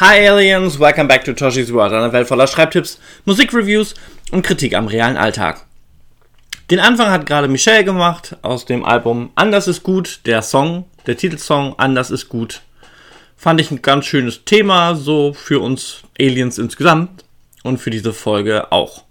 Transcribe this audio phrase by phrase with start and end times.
[0.00, 3.94] Hi Aliens, welcome back to Toshi's World, einer Welt voller Schreibtipps, Musikreviews
[4.30, 5.66] und Kritik am realen Alltag.
[6.70, 11.16] Den Anfang hat gerade Michelle gemacht aus dem Album Anders ist gut, der Song, der
[11.16, 12.62] Titelsong Anders ist gut.
[13.36, 17.24] Fand ich ein ganz schönes Thema, so für uns Aliens insgesamt
[17.64, 19.02] und für diese Folge auch.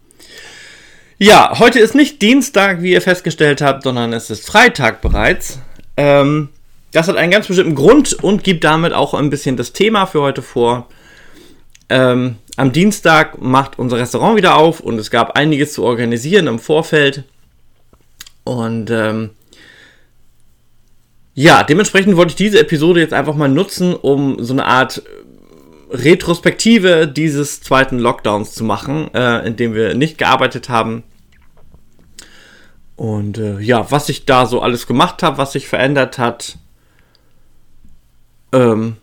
[1.18, 5.60] Ja, heute ist nicht Dienstag, wie ihr festgestellt habt, sondern es ist Freitag bereits.
[5.98, 6.48] Ähm,
[6.98, 10.20] das hat einen ganz bestimmten Grund und gibt damit auch ein bisschen das Thema für
[10.22, 10.88] heute vor.
[11.90, 16.58] Ähm, am Dienstag macht unser Restaurant wieder auf und es gab einiges zu organisieren im
[16.58, 17.24] Vorfeld.
[18.46, 19.30] Und ähm,
[21.36, 25.04] ja, dementsprechend wollte ich diese Episode jetzt einfach mal nutzen, um so eine Art
[25.92, 31.04] Retrospektive dieses zweiten Lockdowns zu machen, äh, in dem wir nicht gearbeitet haben.
[32.96, 36.58] Und äh, ja, was ich da so alles gemacht habe, was sich verändert hat,
[38.52, 38.98] ähm,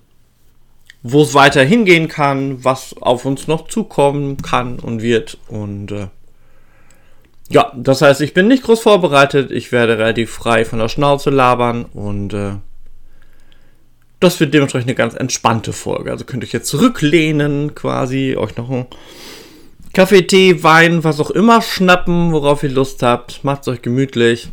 [1.03, 5.39] wo es weiter hingehen kann, was auf uns noch zukommen kann und wird.
[5.49, 6.09] Und äh,
[7.51, 9.51] ja, das heißt, ich bin nicht groß vorbereitet.
[9.51, 12.55] Ich werde relativ frei von der Schnauze labern und äh,
[14.19, 16.11] das wird dementsprechend eine ganz entspannte Folge.
[16.11, 18.87] Also könnt ihr euch jetzt zurücklehnen, quasi, euch noch einen
[19.93, 23.45] Kaffee, Tee, Wein, was auch immer schnappen, worauf ihr Lust habt.
[23.45, 24.49] Macht es euch gemütlich.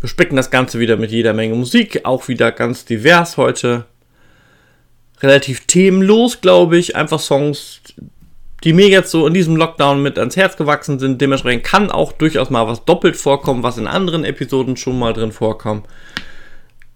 [0.00, 3.84] Wir spicken das Ganze wieder mit jeder Menge Musik, auch wieder ganz divers heute.
[5.20, 6.96] Relativ themenlos, glaube ich.
[6.96, 7.82] Einfach Songs,
[8.64, 11.20] die mir jetzt so in diesem Lockdown mit ans Herz gewachsen sind.
[11.20, 15.32] Dementsprechend kann auch durchaus mal was doppelt vorkommen, was in anderen Episoden schon mal drin
[15.32, 15.86] vorkommt.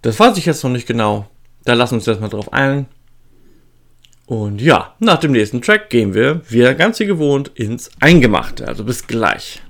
[0.00, 1.28] Das weiß ich jetzt noch nicht genau.
[1.64, 2.86] Da lassen wir uns erstmal drauf ein.
[4.26, 8.66] Und ja, nach dem nächsten Track gehen wir wieder ganz wie gewohnt ins Eingemachte.
[8.66, 9.60] Also bis gleich.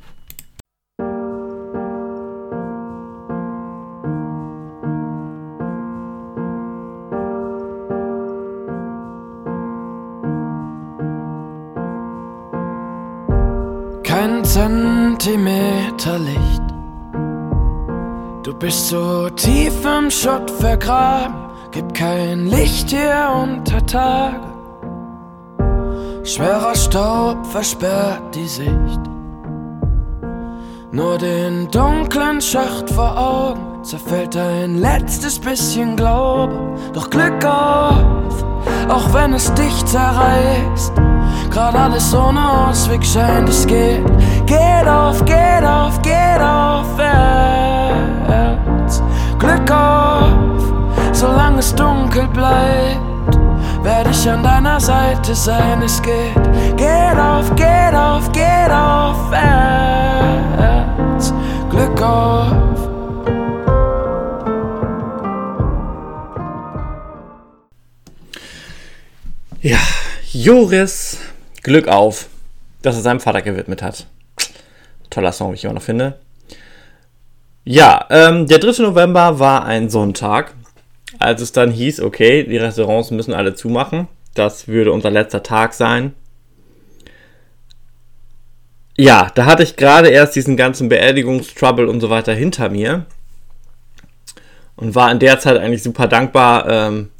[15.97, 16.63] Zentimeter Licht.
[18.43, 21.35] Du bist so tief im Schutt vergraben.
[21.71, 24.41] Gibt kein Licht hier unter Tage.
[26.25, 29.01] Schwerer Staub versperrt die Sicht.
[30.93, 36.77] Nur den dunklen Schacht vor Augen zerfällt ein letztes bisschen Glaube.
[36.93, 38.45] Doch Glück auf,
[38.89, 40.93] auch wenn es dich zerreißt.
[41.55, 44.05] Gerade alles ohne Ausweg scheint, es geht.
[44.45, 47.01] Geht auf, geht auf, geht aufwärts.
[49.39, 50.33] Glück auf,
[51.13, 53.39] solange es dunkel bleibt.
[53.85, 56.35] Werde ich an deiner Seite sein, es geht.
[56.77, 59.33] Geht auf, geht auf, geht aufwärts.
[61.71, 62.51] Glück auf.
[69.61, 69.79] Ja,
[70.33, 71.19] Joris,
[71.65, 72.29] Glück auf,
[72.83, 74.07] dass er seinem Vater gewidmet hat.
[75.11, 76.19] Toller Song, wie ich immer noch finde.
[77.65, 78.83] Ja, ähm, der 3.
[78.83, 80.55] November war ein Sonntag,
[81.19, 84.07] als es dann hieß, okay, die Restaurants müssen alle zumachen.
[84.35, 86.15] Das würde unser letzter Tag sein.
[88.97, 93.07] Ja, da hatte ich gerade erst diesen ganzen Beerdigungstrouble und so weiter hinter mir.
[94.77, 97.11] Und war in der Zeit eigentlich super dankbar, ähm,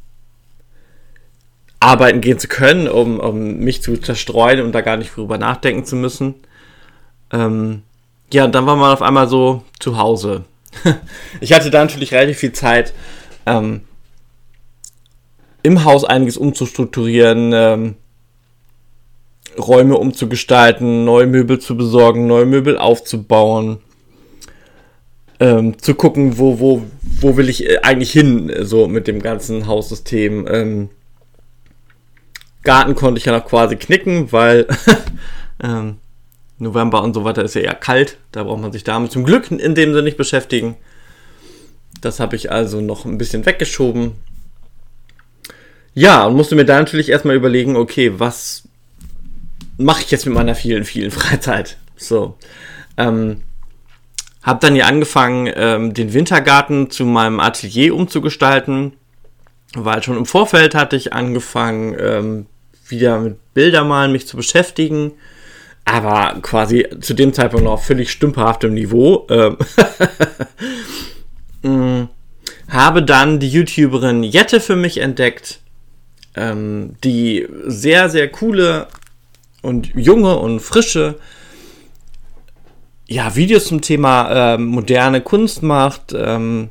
[1.85, 5.85] arbeiten gehen zu können, um, um mich zu zerstreuen und da gar nicht drüber nachdenken
[5.85, 6.33] zu müssen.
[7.31, 7.83] Ähm,
[8.33, 10.45] ja, und dann war man auf einmal so zu Hause.
[11.41, 12.93] ich hatte da natürlich relativ viel Zeit,
[13.45, 13.81] ähm,
[15.61, 17.95] im Haus einiges umzustrukturieren, ähm,
[19.57, 23.77] Räume umzugestalten, neue Möbel zu besorgen, neue Möbel aufzubauen,
[25.39, 26.81] ähm, zu gucken, wo, wo,
[27.21, 30.47] wo will ich äh, eigentlich hin, so mit dem ganzen Haussystem.
[30.49, 30.89] Ähm,
[32.65, 34.67] Garten konnte ich ja noch quasi knicken, weil
[35.63, 35.97] ähm,
[36.57, 38.17] November und so weiter ist ja eher kalt.
[38.31, 40.75] Da braucht man sich damit zum Glück in dem Sinne nicht beschäftigen.
[42.01, 44.13] Das habe ich also noch ein bisschen weggeschoben.
[45.93, 48.63] Ja, und musste mir da natürlich erstmal überlegen, okay, was
[49.77, 51.77] mache ich jetzt mit meiner vielen, vielen Freizeit?
[51.95, 52.37] So.
[52.97, 53.41] Ähm,
[54.43, 58.93] hab dann ja angefangen, ähm, den Wintergarten zu meinem Atelier umzugestalten,
[59.73, 62.45] weil schon im Vorfeld hatte ich angefangen, ähm,
[62.87, 65.13] wieder mit Bildermalen mich zu beschäftigen,
[65.85, 69.27] aber quasi zu dem Zeitpunkt noch auf völlig stümperhaftem Niveau.
[69.29, 69.57] Ähm
[71.61, 72.09] mm,
[72.69, 75.59] habe dann die YouTuberin Jette für mich entdeckt,
[76.35, 78.87] ähm, die sehr, sehr coole
[79.61, 81.15] und junge und frische
[83.07, 86.69] ja, Videos zum Thema äh, moderne Kunst macht, ähm,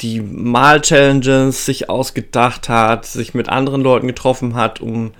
[0.00, 5.12] die Mal-Challenges sich ausgedacht hat, sich mit anderen Leuten getroffen hat, um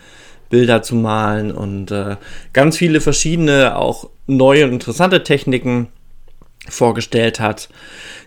[0.50, 2.16] Bilder zu malen und äh,
[2.52, 5.88] ganz viele verschiedene, auch neue und interessante Techniken
[6.68, 7.68] vorgestellt hat.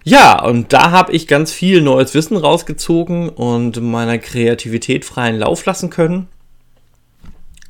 [0.03, 5.65] Ja, und da habe ich ganz viel neues Wissen rausgezogen und meiner Kreativität freien Lauf
[5.65, 6.27] lassen können.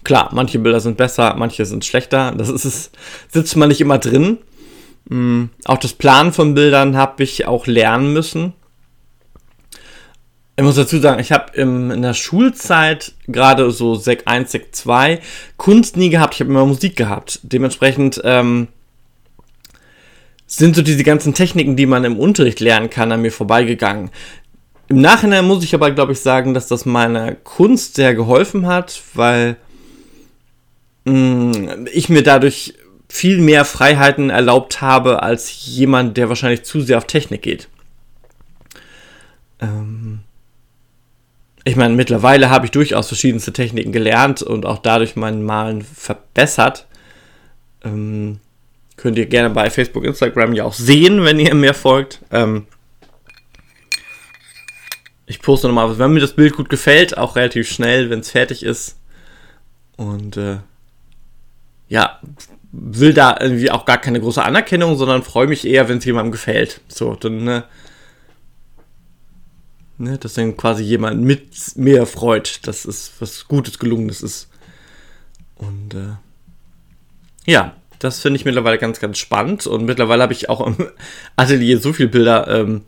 [0.03, 2.33] Klar, manche Bilder sind besser, manche sind schlechter.
[2.35, 2.91] Das ist
[3.27, 4.37] sitzt man nicht immer drin.
[5.09, 5.49] Mhm.
[5.65, 8.53] Auch das Planen von Bildern habe ich auch lernen müssen.
[10.59, 15.21] Ich muss dazu sagen, ich habe in der Schulzeit gerade so Sek 1, Sek 2
[15.55, 16.33] Kunst nie gehabt.
[16.33, 17.39] Ich habe immer Musik gehabt.
[17.43, 18.67] Dementsprechend ähm,
[20.47, 24.09] sind so diese ganzen Techniken, die man im Unterricht lernen kann, an mir vorbeigegangen.
[24.89, 29.01] Im Nachhinein muss ich aber, glaube ich, sagen, dass das meiner Kunst sehr geholfen hat,
[29.13, 29.55] weil
[31.05, 32.73] mh, mm, ich mir dadurch
[33.07, 37.69] viel mehr Freiheiten erlaubt habe als jemand, der wahrscheinlich zu sehr auf Technik geht.
[39.61, 40.19] Ähm
[41.69, 46.87] ich meine, mittlerweile habe ich durchaus verschiedenste Techniken gelernt und auch dadurch mein Malen verbessert.
[47.83, 48.39] Ähm
[48.99, 52.19] Könnt ihr gerne bei Facebook, Instagram ja auch sehen, wenn ihr mir folgt.
[52.31, 52.65] Ähm,
[55.25, 58.61] ich poste nochmal, wenn mir das Bild gut gefällt, auch relativ schnell, wenn es fertig
[58.61, 58.97] ist.
[59.95, 60.57] Und äh,
[61.87, 62.19] ja,
[62.73, 66.33] will da irgendwie auch gar keine große Anerkennung, sondern freue mich eher, wenn es jemandem
[66.33, 66.81] gefällt.
[66.89, 67.63] So, dann, ne,
[69.99, 74.49] ne, dass dann quasi jemand mit mir freut, dass es was Gutes, Gelungenes ist.
[75.55, 76.15] Und äh,
[77.45, 79.67] ja, das finde ich mittlerweile ganz, ganz spannend.
[79.67, 80.75] Und mittlerweile habe ich auch im
[81.35, 82.81] Atelier so viele Bilder, ähm,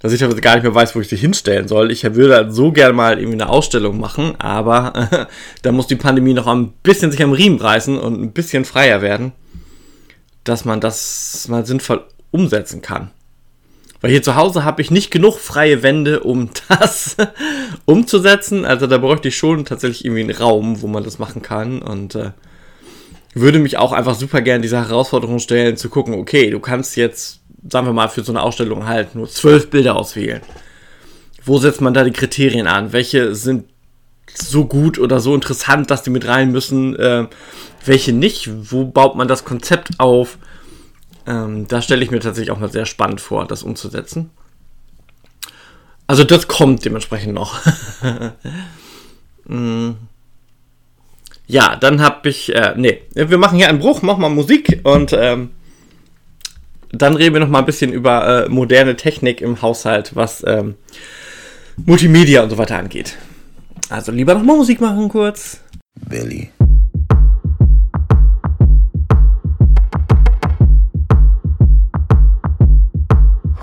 [0.00, 1.90] dass ich gar nicht mehr weiß, wo ich sie hinstellen soll.
[1.90, 5.26] Ich würde halt so gerne mal irgendwie eine Ausstellung machen, aber äh,
[5.62, 9.00] da muss die Pandemie noch ein bisschen sich am Riemen reißen und ein bisschen freier
[9.00, 9.32] werden,
[10.44, 13.10] dass man das mal sinnvoll umsetzen kann.
[14.00, 17.16] Weil hier zu Hause habe ich nicht genug freie Wände, um das
[17.84, 18.64] umzusetzen.
[18.64, 21.82] Also da bräuchte ich schon tatsächlich irgendwie einen Raum, wo man das machen kann.
[21.82, 22.30] Und äh,
[23.34, 27.40] würde mich auch einfach super gerne diese Herausforderung stellen, zu gucken, okay, du kannst jetzt,
[27.68, 30.42] sagen wir mal, für so eine Ausstellung halt nur zwölf Bilder auswählen.
[31.44, 32.92] Wo setzt man da die Kriterien an?
[32.92, 33.64] Welche sind
[34.34, 36.94] so gut oder so interessant, dass die mit rein müssen?
[36.96, 37.26] Äh,
[37.84, 38.50] welche nicht?
[38.70, 40.38] Wo baut man das Konzept auf?
[41.28, 44.30] Ähm, da stelle ich mir tatsächlich auch mal sehr spannend vor, das umzusetzen.
[46.06, 47.60] Also das kommt dementsprechend noch.
[49.44, 49.90] mm.
[51.46, 55.12] Ja, dann habe ich, äh, nee, wir machen hier einen Bruch, machen mal Musik und
[55.12, 55.50] ähm,
[56.92, 60.76] dann reden wir noch mal ein bisschen über äh, moderne Technik im Haushalt, was ähm,
[61.76, 63.16] Multimedia und so weiter angeht.
[63.90, 65.60] Also lieber noch mal Musik machen kurz.
[65.94, 66.50] Billy.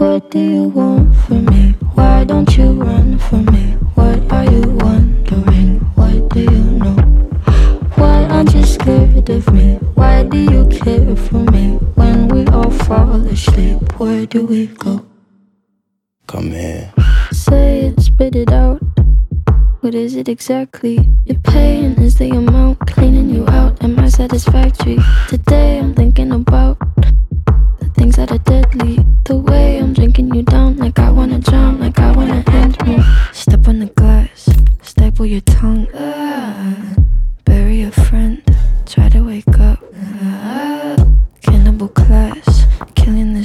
[0.05, 1.71] What do you want from me?
[1.95, 3.71] Why don't you run from me?
[3.95, 5.79] What are you wondering?
[5.95, 6.93] What do you know?
[7.95, 9.79] Why aren't you scared of me?
[9.95, 11.79] Why do you care for me?
[11.95, 15.03] When we all fall asleep, where do we go?
[16.27, 16.93] Come here.
[17.31, 18.83] Say it, spit it out.
[19.81, 20.99] What is it exactly?
[21.25, 23.83] Your pain is the amount cleaning you out.
[23.83, 24.99] Am I satisfactory?
[25.29, 26.77] Today I'm thinking about
[27.95, 28.99] things that are deadly.
[29.23, 33.01] The way I'm drinking you down, like I wanna drown, like I wanna end me.
[33.33, 34.49] Step on the glass,
[34.81, 35.87] staple your tongue.
[35.93, 36.95] Uh,
[37.45, 38.41] bury a friend.
[38.85, 39.79] Try to wake up.
[40.23, 40.97] Uh,
[41.41, 42.65] cannibal class.
[42.95, 43.44] Killing the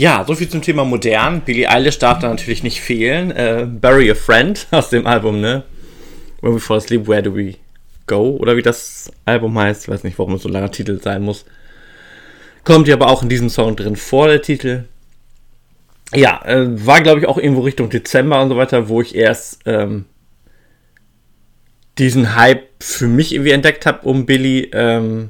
[0.00, 1.42] Ja, soviel zum Thema modern.
[1.42, 3.32] Billie Eilish darf da natürlich nicht fehlen.
[3.32, 5.62] Äh, Bury a Friend aus dem Album, ne?
[6.40, 7.56] When We Fall Asleep, Where Do We
[8.06, 8.30] Go?
[8.36, 9.82] Oder wie das Album heißt.
[9.82, 11.44] Ich weiß nicht, warum es so ein langer Titel sein muss.
[12.64, 14.84] Kommt ja aber auch in diesem Song drin vor, der Titel.
[16.14, 19.60] Ja, äh, war glaube ich auch irgendwo Richtung Dezember und so weiter, wo ich erst
[19.66, 20.06] ähm,
[21.98, 24.70] diesen Hype für mich irgendwie entdeckt habe um Billy.
[24.72, 25.28] Ähm,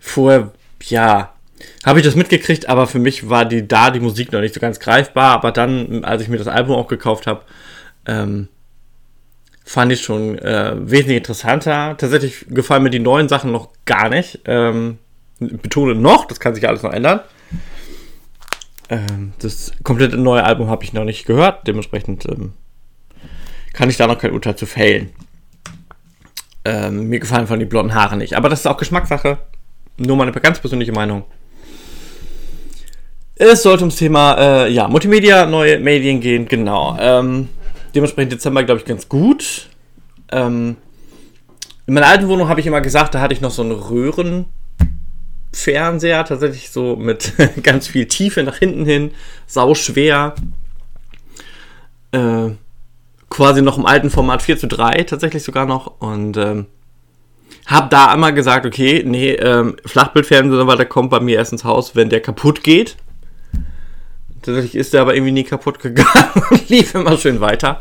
[0.00, 0.50] vorher,
[0.84, 1.32] ja,
[1.84, 4.60] habe ich das mitgekriegt, aber für mich war die da die Musik noch nicht so
[4.60, 5.32] ganz greifbar.
[5.32, 7.42] Aber dann, als ich mir das Album auch gekauft habe,
[8.06, 8.48] ähm,
[9.64, 11.96] fand ich schon äh, wesentlich interessanter.
[11.96, 14.40] Tatsächlich gefallen mir die neuen Sachen noch gar nicht.
[14.44, 14.98] Ähm,
[15.38, 17.20] betone noch, das kann sich alles noch ändern.
[18.88, 22.52] Ähm, das komplette neue Album habe ich noch nicht gehört, dementsprechend ähm,
[23.72, 25.10] kann ich da noch kein Urteil zu fällen.
[26.64, 28.36] Ähm, mir gefallen von die blonden Haare nicht.
[28.36, 29.38] Aber das ist auch Geschmackssache.
[29.96, 31.24] Nur meine ganz persönliche Meinung.
[33.34, 36.96] Es sollte ums Thema äh, ja, Multimedia, neue Medien gehen, genau.
[37.00, 37.48] Ähm,
[37.94, 39.68] dementsprechend Dezember, glaube ich, ganz gut.
[40.30, 40.76] Ähm,
[41.86, 46.24] in meiner alten Wohnung habe ich immer gesagt, da hatte ich noch so einen Röhrenfernseher,
[46.24, 47.32] tatsächlich so mit
[47.62, 49.12] ganz viel Tiefe nach hinten hin,
[49.46, 50.34] sau schwer.
[52.12, 52.50] Äh,
[53.28, 56.66] quasi noch im alten Format 4 zu 3 tatsächlich sogar noch und ähm,
[57.66, 61.64] hab da einmal gesagt, okay, nee, ähm, Flachbildfernseher, weil der kommt bei mir erst ins
[61.64, 62.96] Haus, wenn der kaputt geht.
[64.42, 67.80] Tatsächlich ist der aber irgendwie nie kaputt gegangen und lief immer schön weiter.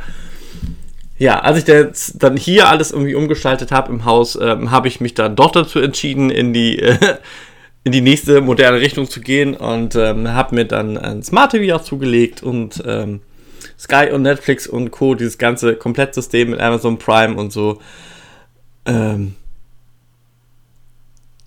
[1.18, 5.02] Ja, als ich jetzt dann hier alles irgendwie umgestaltet habe im Haus, ähm, habe ich
[5.02, 7.18] mich dann doch dazu entschieden, in die, äh,
[7.84, 11.76] in die nächste moderne Richtung zu gehen und ähm, habe mir dann ein Smart TV
[11.76, 13.22] auch zugelegt und ähm,
[13.78, 17.80] Sky und Netflix und Co., dieses ganze Komplettsystem mit Amazon Prime und so.
[18.86, 19.36] Ähm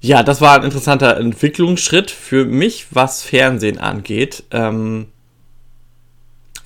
[0.04, 4.44] ja, das war ein interessanter Entwicklungsschritt für mich, was Fernsehen angeht.
[4.50, 5.06] Ähm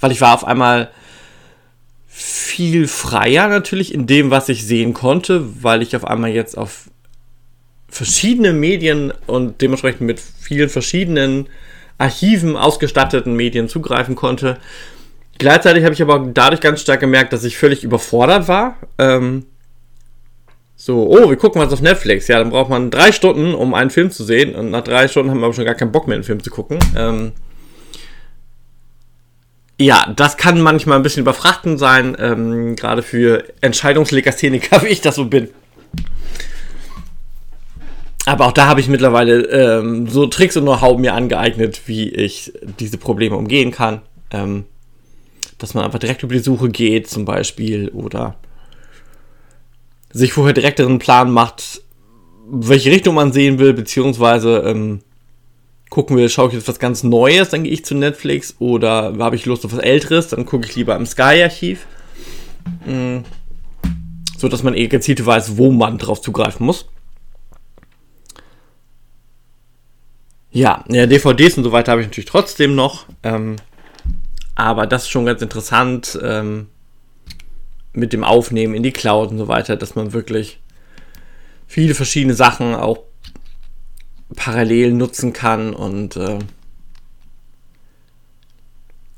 [0.01, 0.91] weil ich war auf einmal
[2.09, 6.91] viel freier natürlich in dem, was ich sehen konnte, weil ich auf einmal jetzt auf
[7.89, 11.49] verschiedene Medien und dementsprechend mit vielen verschiedenen
[11.97, 14.59] Archiven ausgestatteten Medien zugreifen konnte.
[15.39, 18.79] Gleichzeitig habe ich aber dadurch ganz stark gemerkt, dass ich völlig überfordert war.
[18.99, 19.47] Ähm,
[20.81, 22.29] so, oh, wir gucken was auf Netflix.
[22.29, 24.55] Ja, dann braucht man drei Stunden, um einen Film zu sehen.
[24.55, 26.51] Und nach drei Stunden haben wir aber schon gar keinen Bock mehr, einen Film zu
[26.51, 26.79] gucken.
[26.97, 27.33] Ähm,
[29.77, 35.17] ja, das kann manchmal ein bisschen überfrachtend sein, ähm, gerade für Entscheidungslegastheniker, wie ich das
[35.17, 35.49] so bin.
[38.25, 42.53] Aber auch da habe ich mittlerweile ähm, so Tricks und Know-how mir angeeignet, wie ich
[42.79, 44.03] diese Probleme umgehen kann.
[44.31, 44.65] Ähm,
[45.59, 48.37] dass man einfach direkt über die Suche geht, zum Beispiel, oder
[50.11, 51.83] sich vorher direkt einen Plan macht,
[52.51, 55.01] welche Richtung man sehen will, beziehungsweise ähm,
[55.91, 59.37] gucken will, schaue ich jetzt was ganz Neues, dann gehe ich zu Netflix, oder habe
[59.37, 61.87] ich Lust auf was Älteres, dann gucke ich lieber im Sky-Archiv.
[62.87, 63.25] Mhm.
[64.37, 66.89] So dass man eh gezielt weiß, wo man drauf zugreifen muss.
[70.51, 73.07] Ja, ja, DVDs und so weiter habe ich natürlich trotzdem noch.
[73.23, 73.57] Ähm,
[74.55, 76.69] aber das ist schon ganz interessant ähm,
[77.99, 80.61] mit dem Aufnehmen in die Cloud und so weiter, dass man wirklich
[81.67, 83.01] viele verschiedene Sachen auch
[84.37, 86.39] parallel nutzen kann und äh,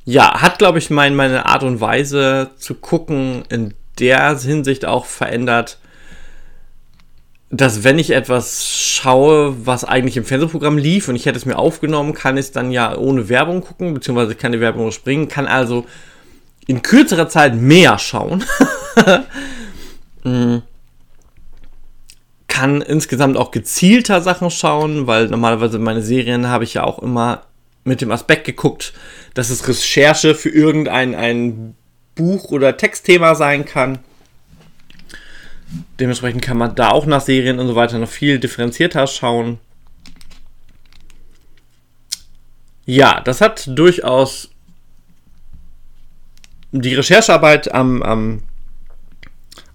[0.04, 5.04] ja, hat glaube ich mein, meine Art und Weise zu gucken in der Hinsicht auch
[5.04, 5.78] verändert,
[7.50, 11.58] dass wenn ich etwas schaue, was eigentlich im Fernsehprogramm lief und ich hätte es mir
[11.58, 15.46] aufgenommen, kann ich es dann ja ohne Werbung gucken, beziehungsweise kann die Werbung springen, kann
[15.46, 15.84] also
[16.70, 18.44] in kürzerer Zeit mehr schauen.
[20.22, 20.58] Mm.
[22.46, 27.46] kann insgesamt auch gezielter Sachen schauen, weil normalerweise meine Serien habe ich ja auch immer
[27.84, 28.92] mit dem Aspekt geguckt,
[29.32, 31.74] dass es Recherche für irgendein ein
[32.16, 34.00] Buch oder Textthema sein kann.
[35.98, 39.58] Dementsprechend kann man da auch nach Serien und so weiter noch viel differenzierter schauen.
[42.84, 44.50] Ja, das hat durchaus
[46.72, 48.42] die Recherchearbeit am, am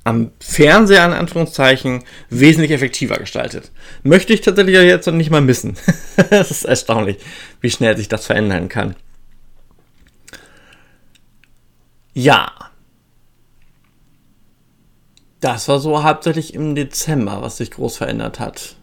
[0.05, 3.71] am Fernseher in Anführungszeichen wesentlich effektiver gestaltet.
[4.03, 5.75] Möchte ich tatsächlich jetzt noch nicht mal missen.
[6.29, 7.17] Es ist erstaunlich,
[7.59, 8.95] wie schnell sich das verändern kann.
[12.13, 12.51] Ja.
[15.39, 18.75] Das war so hauptsächlich im Dezember, was sich groß verändert hat.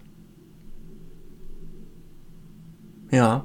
[3.12, 3.44] Ja.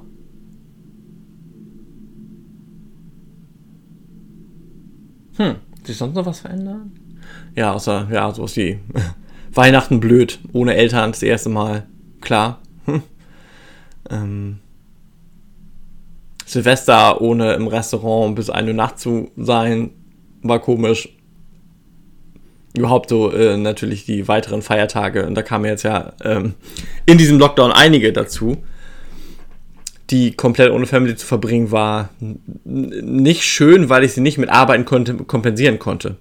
[5.38, 5.54] Hm,
[5.84, 6.92] sich sonst noch was verändern?
[7.54, 8.78] Ja, außer, ja, sowas wie
[9.54, 11.86] Weihnachten blöd, ohne Eltern das erste Mal.
[12.20, 12.60] Klar.
[14.10, 14.58] ähm,
[16.44, 19.90] Silvester ohne im Restaurant bis eine Nacht zu sein,
[20.42, 21.08] war komisch.
[22.76, 25.26] Überhaupt so äh, natürlich die weiteren Feiertage.
[25.26, 26.54] Und da kamen jetzt ja ähm,
[27.06, 28.58] in diesem Lockdown einige dazu.
[30.10, 32.08] Die komplett ohne Family zu verbringen, war
[32.64, 36.16] nicht schön, weil ich sie nicht mit Arbeiten konnte, kompensieren konnte.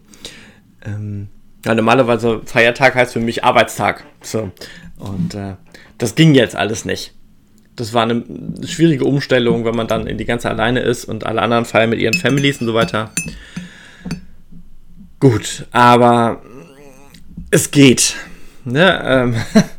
[0.86, 1.30] Ähm,
[1.66, 4.04] ja, normalerweise Feiertag heißt für mich Arbeitstag.
[4.22, 4.52] So.
[4.98, 5.56] Und äh,
[5.98, 7.14] das ging jetzt alles nicht.
[7.76, 8.24] Das war eine
[8.66, 12.00] schwierige Umstellung, wenn man dann in die ganze alleine ist und alle anderen feiern mit
[12.00, 13.12] ihren Families und so weiter.
[15.20, 16.42] Gut, aber
[17.52, 18.16] es geht.
[18.66, 19.02] Ne?
[19.04, 19.36] Ähm,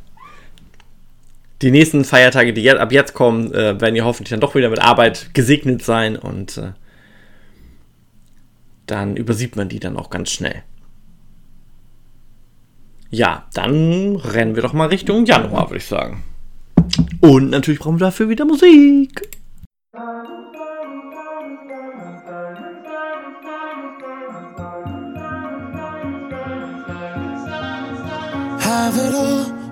[1.63, 4.71] die nächsten Feiertage, die jetzt, ab jetzt kommen, äh, werden ja hoffentlich dann doch wieder
[4.71, 6.73] mit Arbeit gesegnet sein und äh,
[8.87, 10.63] dann übersieht man die dann auch ganz schnell.
[13.11, 16.25] Ja, dann rennen wir doch mal Richtung Januar, würde ich sagen.
[17.21, 19.29] Und natürlich brauchen wir dafür wieder Musik.
[28.61, 29.58] Have it all,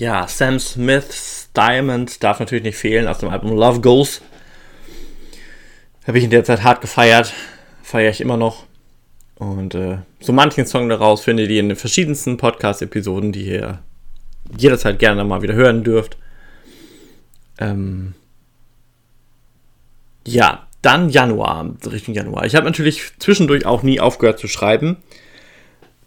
[0.00, 4.22] Ja, Sam Smiths Diamond darf natürlich nicht fehlen aus dem Album Love Goes.
[6.06, 7.34] Habe ich in der Zeit hart gefeiert.
[7.82, 8.64] Feiere ich immer noch.
[9.34, 13.82] Und äh, so manchen Song daraus findet ihr in den verschiedensten Podcast-Episoden, die ihr
[14.56, 16.16] jederzeit gerne mal wieder hören dürft.
[17.58, 18.14] Ähm
[20.26, 22.46] ja, dann Januar, Richtung Januar.
[22.46, 24.96] Ich habe natürlich zwischendurch auch nie aufgehört zu schreiben.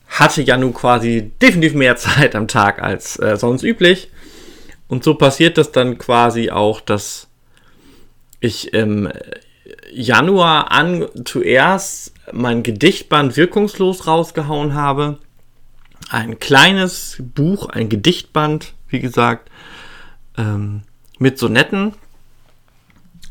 [0.08, 4.10] Hatte Janu quasi definitiv mehr Zeit am Tag als äh, sonst üblich.
[4.88, 7.28] Und so passiert das dann quasi auch, dass
[8.40, 9.10] ich im
[9.92, 15.18] Januar an zuerst mein Gedichtband wirkungslos rausgehauen habe.
[16.10, 19.50] Ein kleines Buch, ein Gedichtband, wie gesagt,
[20.38, 20.84] ähm,
[21.20, 21.94] mit Sonetten.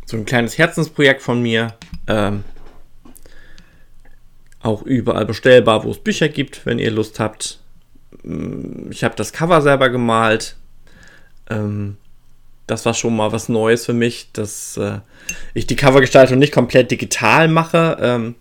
[0.06, 1.74] So ein kleines Herzensprojekt von mir.
[2.06, 2.44] Ähm,
[4.60, 7.58] auch überall bestellbar, wo es Bücher gibt, wenn ihr Lust habt.
[8.90, 10.56] Ich habe das Cover selber gemalt.
[11.50, 11.96] Ähm,
[12.66, 15.00] das war schon mal was Neues für mich, dass äh,
[15.54, 18.34] ich die Covergestaltung nicht komplett digital mache, ähm,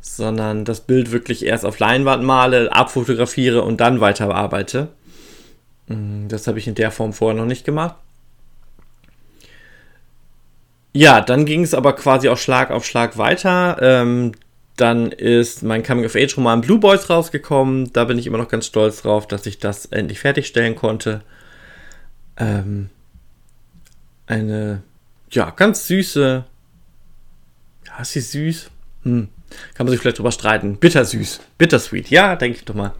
[0.00, 4.88] sondern das Bild wirklich erst auf Leinwand male, abfotografiere und dann weiter bearbeite.
[5.88, 7.96] Mm, das habe ich in der Form vorher noch nicht gemacht.
[10.92, 13.76] Ja, dann ging es aber quasi auch Schlag auf Schlag weiter.
[13.80, 14.32] Ähm,
[14.76, 17.92] dann ist mein Coming-of-Age-Roman Blue Boys rausgekommen.
[17.92, 21.22] Da bin ich immer noch ganz stolz drauf, dass ich das endlich fertigstellen konnte.
[22.36, 22.90] Ähm,
[24.26, 24.82] eine,
[25.30, 26.44] ja, ganz süße,
[27.86, 28.70] ja, ist sie süß?
[29.02, 29.28] Hm.
[29.74, 30.76] Kann man sich vielleicht drüber streiten.
[30.76, 31.40] Bittersüß.
[31.56, 32.10] Bittersweet.
[32.10, 32.94] Ja, denke ich doch mal.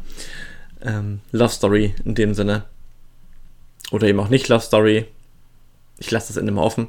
[0.83, 2.65] Ähm, Love Story in dem Sinne.
[3.91, 5.07] Oder eben auch nicht Love Story.
[5.99, 6.89] Ich lasse das Ende mal offen.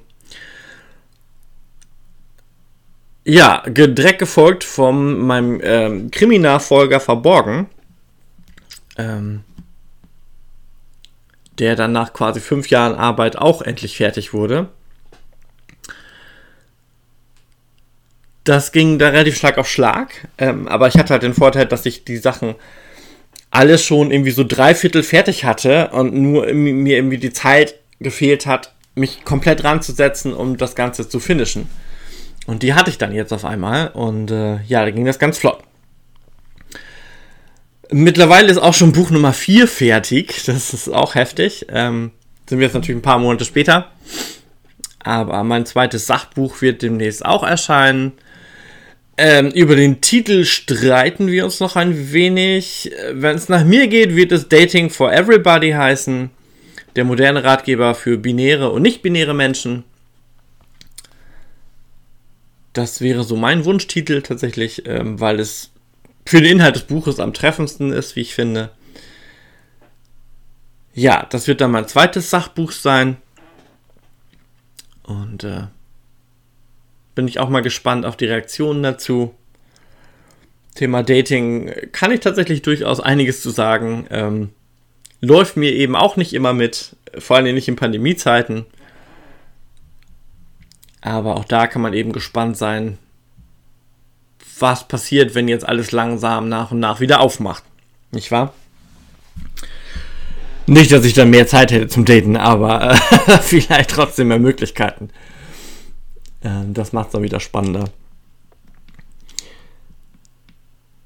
[3.26, 7.68] Ja, direkt gefolgt von meinem ähm, Krimi-Nachfolger Verborgen.
[8.98, 9.44] Ähm,
[11.60, 14.70] der dann nach quasi fünf Jahren Arbeit auch endlich fertig wurde.
[18.44, 20.28] Das ging da relativ Schlag auf Schlag.
[20.38, 22.56] Ähm, aber ich hatte halt den Vorteil, dass ich die Sachen
[23.52, 28.74] alles schon irgendwie so dreiviertel fertig hatte und nur mir irgendwie die Zeit gefehlt hat,
[28.96, 31.68] mich komplett ranzusetzen, um das Ganze zu finishen.
[32.46, 35.38] Und die hatte ich dann jetzt auf einmal und äh, ja, da ging das ganz
[35.38, 35.60] flott.
[37.92, 40.44] Mittlerweile ist auch schon Buch Nummer 4 fertig.
[40.46, 41.68] Das ist auch heftig.
[41.70, 42.12] Ähm,
[42.48, 43.92] sind wir jetzt natürlich ein paar Monate später.
[45.00, 48.14] Aber mein zweites Sachbuch wird demnächst auch erscheinen.
[49.22, 52.90] Ähm, über den Titel streiten wir uns noch ein wenig.
[53.12, 56.30] Wenn es nach mir geht, wird es Dating for Everybody heißen.
[56.96, 59.84] Der moderne Ratgeber für binäre und nicht-binäre Menschen.
[62.72, 65.72] Das wäre so mein Wunschtitel tatsächlich, ähm, weil es
[66.26, 68.72] für den Inhalt des Buches am treffendsten ist, wie ich finde.
[70.94, 73.18] Ja, das wird dann mein zweites Sachbuch sein.
[75.04, 75.64] Und äh,
[77.20, 79.36] bin ich auch mal gespannt auf die Reaktionen dazu.
[80.74, 84.08] Thema Dating kann ich tatsächlich durchaus einiges zu sagen.
[84.10, 84.52] Ähm,
[85.20, 88.66] läuft mir eben auch nicht immer mit, vor allem nicht in Pandemiezeiten.
[91.02, 92.98] Aber auch da kann man eben gespannt sein,
[94.58, 97.66] was passiert, wenn jetzt alles langsam nach und nach wieder aufmacht.
[98.12, 98.54] Nicht wahr?
[100.68, 102.96] Nicht, dass ich dann mehr Zeit hätte zum Daten, aber äh,
[103.42, 105.10] vielleicht trotzdem mehr Möglichkeiten.
[106.42, 107.86] Äh, das macht es dann wieder spannender.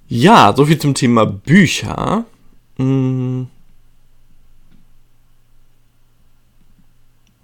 [0.08, 2.26] Ja, soviel zum Thema Bücher.
[2.78, 3.48] Hm.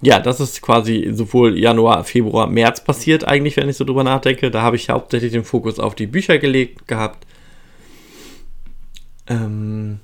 [0.02, 4.50] Ja, das ist quasi sowohl Januar, Februar, März passiert eigentlich, wenn ich so drüber nachdenke.
[4.50, 7.26] Da habe ich hauptsächlich den Fokus auf die Bücher gelegt gehabt.
[9.28, 10.00] Ähm,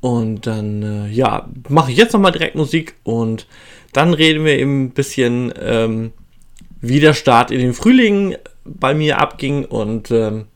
[0.00, 3.46] und dann, äh, ja, mache ich jetzt nochmal direkt Musik und
[3.92, 6.12] dann reden wir eben ein bisschen, ähm,
[6.82, 10.46] wie der Start in den Frühling bei mir abging und ähm,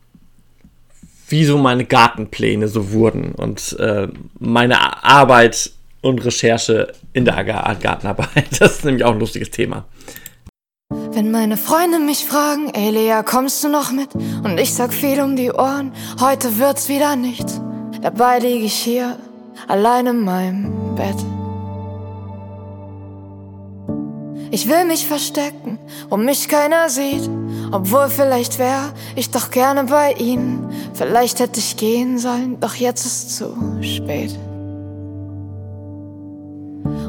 [1.28, 4.08] wie so meine Gartenpläne so wurden und äh,
[4.38, 5.70] meine Arbeit
[6.02, 8.46] und Recherche in der Gartenarbeit.
[8.58, 9.86] Das ist nämlich auch ein lustiges Thema.
[10.90, 14.14] Wenn meine Freunde mich fragen, ey Lea, kommst du noch mit?
[14.14, 17.60] Und ich sag viel um die Ohren, heute wird's wieder nichts.
[18.02, 19.18] Dabei lieg ich hier
[19.66, 21.16] allein in meinem Bett.
[24.50, 25.78] Ich will mich verstecken,
[26.08, 27.28] wo mich keiner sieht.
[27.72, 30.70] Obwohl vielleicht wär ich doch gerne bei ihnen.
[30.94, 34.38] Vielleicht hätte ich gehen sollen, doch jetzt ist zu spät.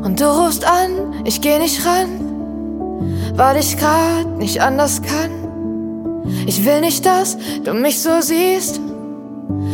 [0.03, 5.31] Und du rufst an, ich geh nicht ran, weil ich grad nicht anders kann.
[6.45, 8.81] Ich will nicht, dass du mich so siehst.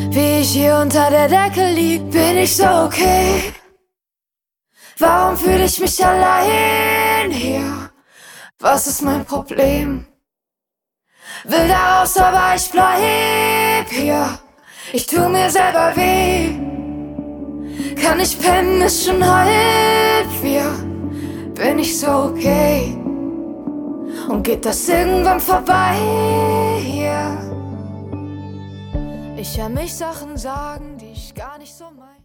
[0.10, 3.54] Wie ich hier unter der Decke lieg, bin ich so okay.
[5.00, 7.90] Warum fühle ich mich allein hier?
[8.60, 10.06] Was ist mein Problem?
[11.46, 14.40] Will da raus, aber ich bleib hier.
[14.94, 16.74] Ich tu mir selber weh.
[18.02, 20.72] Kann ich pennen, ist schon halb vier.
[21.56, 22.98] Bin ich so okay?
[24.30, 25.96] Und geht das irgendwann vorbei
[26.80, 27.38] hier?
[29.38, 32.24] Ich hör mich Sachen sagen, die ich gar nicht so meine.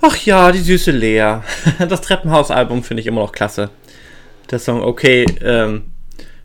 [0.00, 1.38] Ach ja, die süße Lea.
[1.88, 3.70] Das Treppenhaus-Album finde ich immer noch klasse.
[4.50, 5.82] Der Song, okay, ähm,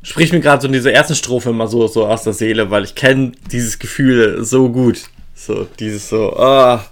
[0.02, 2.84] spricht mir gerade so in dieser ersten Strophe immer so, so aus der Seele, weil
[2.84, 5.04] ich kenne dieses Gefühl so gut.
[5.36, 6.86] So, dieses so, ah,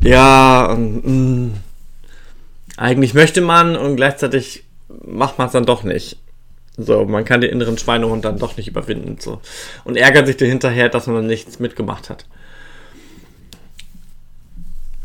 [0.00, 1.50] ja, und, mh,
[2.76, 4.64] eigentlich möchte man und gleichzeitig
[5.04, 6.16] macht man es dann doch nicht.
[6.76, 9.18] So, man kann den inneren Schweinehund dann doch nicht überwinden.
[9.20, 9.40] So.
[9.84, 12.24] Und ärgert sich hinterher, dass man nichts mitgemacht hat.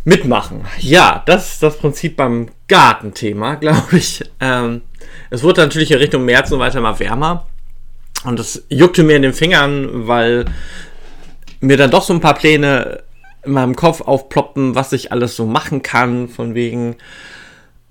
[0.08, 0.62] Mitmachen.
[0.80, 4.24] Ja, das ist das Prinzip beim Gartenthema, glaube ich.
[4.39, 4.82] Ähm,
[5.30, 7.46] es wurde natürlich in Richtung März und weiter mal wärmer.
[8.24, 10.46] Und das juckte mir in den Fingern, weil
[11.60, 13.04] mir dann doch so ein paar Pläne
[13.43, 16.30] in meinem Kopf aufploppen, was ich alles so machen kann.
[16.30, 16.96] Von wegen,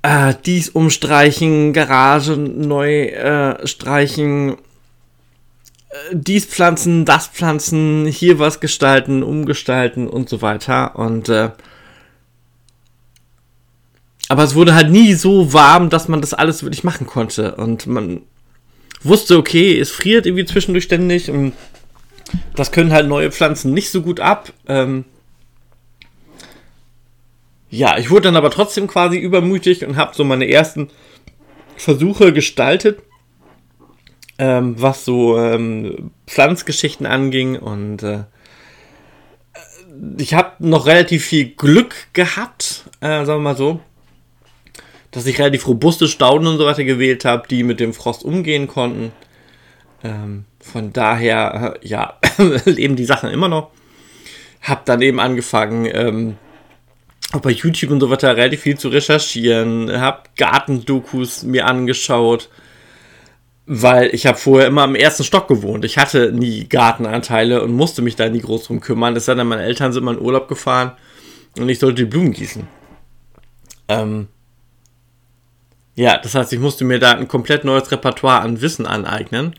[0.01, 4.55] äh, dies umstreichen, Garage neu äh, streichen, äh,
[6.13, 10.97] dies pflanzen, das pflanzen, hier was gestalten, umgestalten und so weiter.
[10.97, 11.51] Und äh,
[14.29, 17.55] aber es wurde halt nie so warm, dass man das alles wirklich machen konnte.
[17.57, 18.23] Und man
[19.03, 21.53] wusste, okay, es friert irgendwie zwischendurch ständig und
[22.55, 24.53] das können halt neue Pflanzen nicht so gut ab.
[24.67, 25.05] Ähm,
[27.71, 30.89] ja, ich wurde dann aber trotzdem quasi übermütig und habe so meine ersten
[31.77, 33.03] Versuche gestaltet,
[34.39, 38.25] ähm, was so ähm, Pflanzgeschichten anging und äh,
[40.19, 43.81] ich habe noch relativ viel Glück gehabt, äh, sagen wir mal so,
[45.11, 48.66] dass ich relativ robuste Stauden und so weiter gewählt habe, die mit dem Frost umgehen
[48.66, 49.12] konnten.
[50.05, 52.19] Ähm, von daher, äh, ja,
[52.64, 53.71] leben die Sachen immer noch.
[54.62, 56.37] Hab dann eben angefangen, ähm,
[57.33, 59.90] auch bei YouTube und so weiter relativ viel zu recherchieren.
[60.01, 62.49] Hab Gartendokus mir angeschaut,
[63.66, 65.85] weil ich habe vorher immer im ersten Stock gewohnt.
[65.85, 69.16] Ich hatte nie Gartenanteile und musste mich da nie groß drum kümmern.
[69.16, 70.92] Es sei denn, meine Eltern sind mal in Urlaub gefahren
[71.59, 72.66] und ich sollte die Blumen gießen.
[73.88, 74.29] Ähm,
[75.97, 79.55] ja, das heißt, ich musste mir da ein komplett neues Repertoire an Wissen aneignen.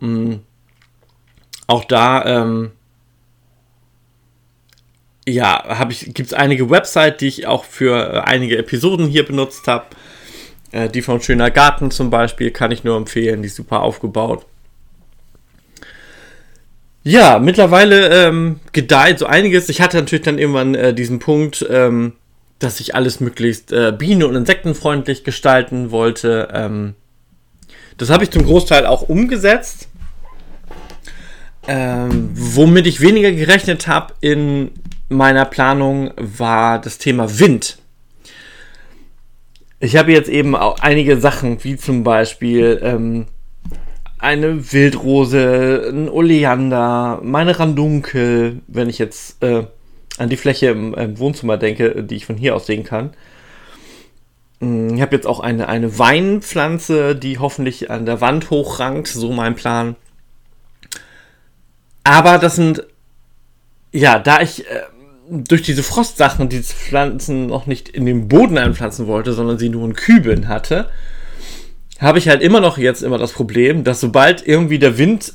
[0.00, 0.40] Mhm.
[1.66, 2.70] Auch da, ähm,
[5.28, 9.26] ja, habe ich, gibt es einige Websites, die ich auch für äh, einige Episoden hier
[9.26, 9.86] benutzt habe.
[10.70, 14.46] Äh, die von Schöner Garten zum Beispiel kann ich nur empfehlen, die ist super aufgebaut.
[17.02, 19.68] Ja, mittlerweile ähm, gedeiht so einiges.
[19.68, 22.12] Ich hatte natürlich dann irgendwann äh, diesen Punkt, ähm,
[22.58, 26.48] dass ich alles möglichst äh, bienen- und insektenfreundlich gestalten wollte.
[26.52, 26.94] Ähm,
[27.96, 29.88] das habe ich zum Großteil auch umgesetzt.
[31.66, 34.70] Ähm, womit ich weniger gerechnet habe in
[35.08, 37.78] meiner Planung war das Thema Wind.
[39.80, 43.26] Ich habe jetzt eben auch einige Sachen, wie zum Beispiel ähm,
[44.18, 49.64] eine Wildrose, ein Oleander, meine Randunkel, wenn ich jetzt äh,
[50.18, 53.10] an die Fläche im, im, Wohnzimmer denke, die ich von hier aus sehen kann.
[54.60, 59.32] Mm, ich habe jetzt auch eine, eine Weinpflanze, die hoffentlich an der Wand hochrankt, so
[59.32, 59.96] mein Plan.
[62.04, 62.84] Aber das sind,
[63.92, 64.80] ja, da ich äh,
[65.30, 69.84] durch diese Frostsachen diese Pflanzen noch nicht in den Boden einpflanzen wollte, sondern sie nur
[69.84, 70.88] in Kübeln hatte,
[71.98, 75.34] habe ich halt immer noch jetzt immer das Problem, dass sobald irgendwie der Wind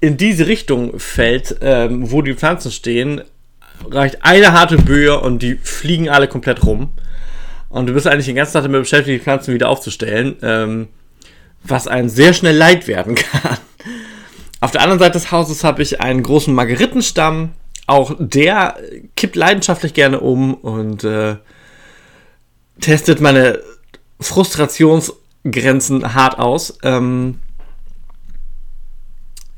[0.00, 3.22] in diese Richtung fällt, ähm, wo die Pflanzen stehen,
[3.90, 6.92] reicht eine harte Böe und die fliegen alle komplett rum.
[7.68, 10.88] Und du bist eigentlich den ganzen Tag damit beschäftigt, die Pflanzen wieder aufzustellen, ähm,
[11.62, 13.58] was einem sehr schnell leid werden kann.
[14.60, 17.50] Auf der anderen Seite des Hauses habe ich einen großen Margeritenstamm.
[17.86, 18.76] Auch der
[19.16, 21.36] kippt leidenschaftlich gerne um und äh,
[22.80, 23.60] testet meine
[24.20, 26.78] Frustrationsgrenzen hart aus.
[26.82, 27.40] Ähm,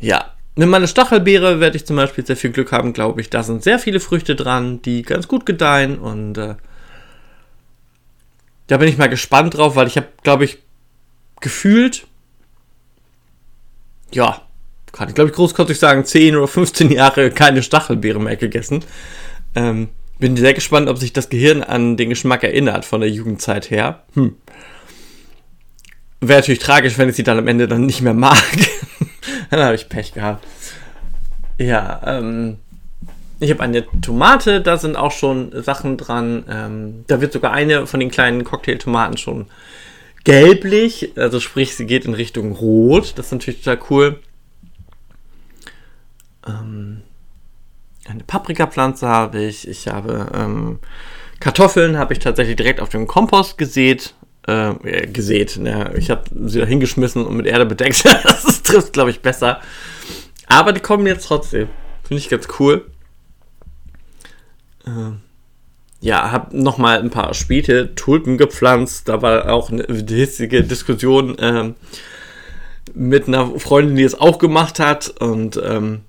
[0.01, 3.29] ja, mit meiner Stachelbeere werde ich zum Beispiel sehr viel Glück haben, glaube ich.
[3.29, 6.55] Da sind sehr viele Früchte dran, die ganz gut gedeihen und äh,
[8.67, 10.59] da bin ich mal gespannt drauf, weil ich habe, glaube ich,
[11.41, 12.07] gefühlt,
[14.11, 14.43] ja,
[14.93, 18.83] kann ich glaube ich großkotzig sagen, 10 oder 15 Jahre keine Stachelbeere mehr gegessen.
[19.55, 23.71] Ähm, bin sehr gespannt, ob sich das Gehirn an den Geschmack erinnert von der Jugendzeit
[23.71, 24.05] her.
[24.15, 24.37] Hm.
[26.21, 28.43] Wäre natürlich tragisch, wenn ich sie dann am Ende dann nicht mehr mag.
[29.51, 30.45] dann habe ich Pech gehabt.
[31.59, 32.59] Ja, ähm,
[33.39, 36.45] ich habe eine Tomate, da sind auch schon Sachen dran.
[36.49, 39.47] Ähm, da wird sogar eine von den kleinen Cocktailtomaten schon
[40.25, 43.17] gelblich, also sprich, sie geht in Richtung Rot.
[43.17, 44.21] Das ist natürlich total cool.
[46.47, 47.03] Ähm,
[48.09, 49.69] eine Paprikapflanze habe ich.
[49.69, 50.79] Ich habe ähm,
[51.41, 54.15] Kartoffeln, habe ich tatsächlich direkt auf dem Kompost gesät
[54.47, 55.57] äh, gesät.
[55.59, 55.93] Ne?
[55.97, 58.05] Ich habe sie da hingeschmissen und mit Erde bedeckt.
[58.23, 59.61] das trifft, glaube ich, besser.
[60.47, 61.69] Aber die kommen jetzt trotzdem.
[62.05, 62.87] Finde ich ganz cool.
[64.87, 65.13] Äh,
[66.01, 69.09] ja, habe nochmal ein paar späte Tulpen gepflanzt.
[69.09, 71.73] Da war auch eine hitzige Diskussion äh,
[72.95, 75.09] mit einer Freundin, die es auch gemacht hat.
[75.19, 76.03] Und ähm,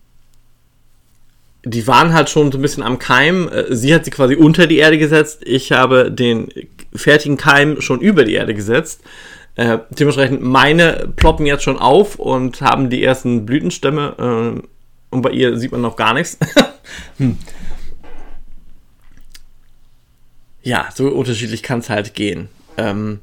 [1.64, 3.50] die waren halt schon so ein bisschen am Keim.
[3.50, 5.42] Äh, sie hat sie quasi unter die Erde gesetzt.
[5.46, 6.50] Ich habe den
[6.98, 9.02] fertigen Keim schon über die Erde gesetzt.
[9.56, 14.60] Äh, dementsprechend meine ploppen jetzt schon auf und haben die ersten Blütenstämme.
[14.60, 14.68] Äh,
[15.10, 16.38] und bei ihr sieht man noch gar nichts.
[17.18, 17.38] hm.
[20.62, 22.50] Ja, so unterschiedlich kann es halt gehen.
[22.78, 23.20] Ähm,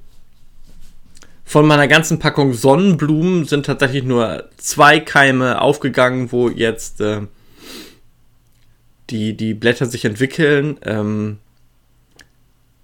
[1.44, 7.20] von meiner ganzen Packung Sonnenblumen sind tatsächlich nur zwei Keime aufgegangen, wo jetzt äh,
[9.10, 10.78] die, die Blätter sich entwickeln.
[10.82, 11.38] Ähm,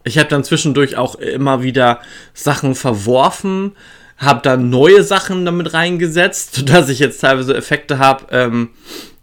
[0.04, 2.00] ich habe dann zwischendurch auch immer wieder
[2.34, 3.72] Sachen verworfen,
[4.16, 8.70] habe dann neue Sachen damit reingesetzt, sodass ich jetzt teilweise Effekte habe, ähm,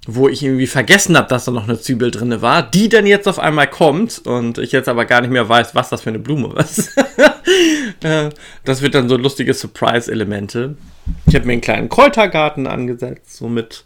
[0.09, 3.27] wo ich irgendwie vergessen habe, dass da noch eine Zwiebel drin war, die dann jetzt
[3.27, 6.19] auf einmal kommt und ich jetzt aber gar nicht mehr weiß, was das für eine
[6.19, 6.95] Blume ist.
[8.03, 8.29] Äh,
[8.65, 10.75] das wird dann so lustige Surprise-Elemente.
[11.25, 13.85] Ich habe mir einen kleinen Kräutergarten angesetzt, so mit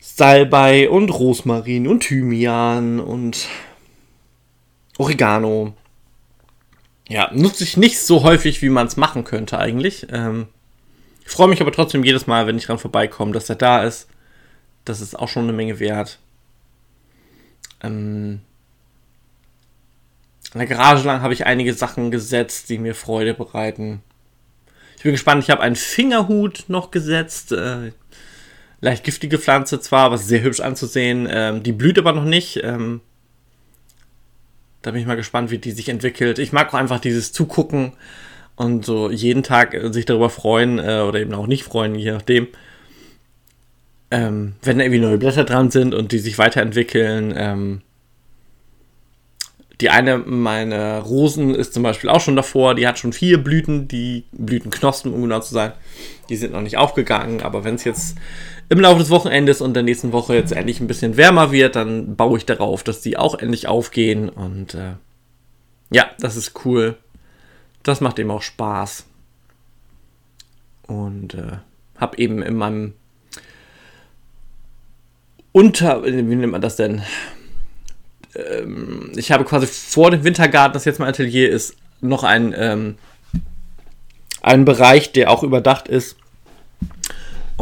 [0.00, 3.48] Salbei und Rosmarin und Thymian und
[4.98, 5.74] Oregano.
[7.08, 10.06] Ja, nutze ich nicht so häufig, wie man es machen könnte eigentlich.
[10.10, 10.48] Ähm,
[11.24, 14.08] ich freue mich aber trotzdem jedes Mal, wenn ich dran vorbeikomme, dass er da ist.
[14.84, 16.18] Das ist auch schon eine Menge wert.
[17.82, 18.40] Ähm,
[20.52, 24.02] in der Garage lang habe ich einige Sachen gesetzt, die mir Freude bereiten.
[24.96, 25.42] Ich bin gespannt.
[25.42, 27.52] Ich habe einen Fingerhut noch gesetzt.
[27.52, 27.92] Äh,
[28.80, 31.26] leicht giftige Pflanze zwar, aber sehr hübsch anzusehen.
[31.30, 32.62] Ähm, die blüht aber noch nicht.
[32.62, 33.00] Ähm,
[34.82, 36.38] da bin ich mal gespannt, wie die sich entwickelt.
[36.38, 37.92] Ich mag auch einfach dieses Zugucken
[38.56, 42.12] und so jeden Tag äh, sich darüber freuen äh, oder eben auch nicht freuen, je
[42.12, 42.48] nachdem.
[44.10, 47.32] Ähm, wenn da irgendwie neue Blätter dran sind und die sich weiterentwickeln.
[47.36, 47.80] Ähm,
[49.80, 52.74] die eine meiner Rosen ist zum Beispiel auch schon davor.
[52.74, 55.72] Die hat schon vier Blüten, die Blütenknospen, um genau zu sein.
[56.28, 58.16] Die sind noch nicht aufgegangen, aber wenn es jetzt
[58.72, 62.16] im Laufe des Wochenendes und der nächsten Woche jetzt endlich ein bisschen wärmer wird, dann
[62.16, 64.28] baue ich darauf, dass die auch endlich aufgehen.
[64.28, 64.94] Und äh,
[65.90, 66.96] ja, das ist cool.
[67.82, 69.04] Das macht eben auch Spaß.
[70.86, 71.58] Und äh,
[71.98, 72.94] habe eben in meinem
[75.52, 77.02] Unter, wie nennt man das denn?
[78.34, 82.96] ähm, ich habe quasi vor dem Wintergarten, das jetzt mein Atelier ist, noch ein, ähm,
[84.40, 86.16] einen Bereich, der auch überdacht ist.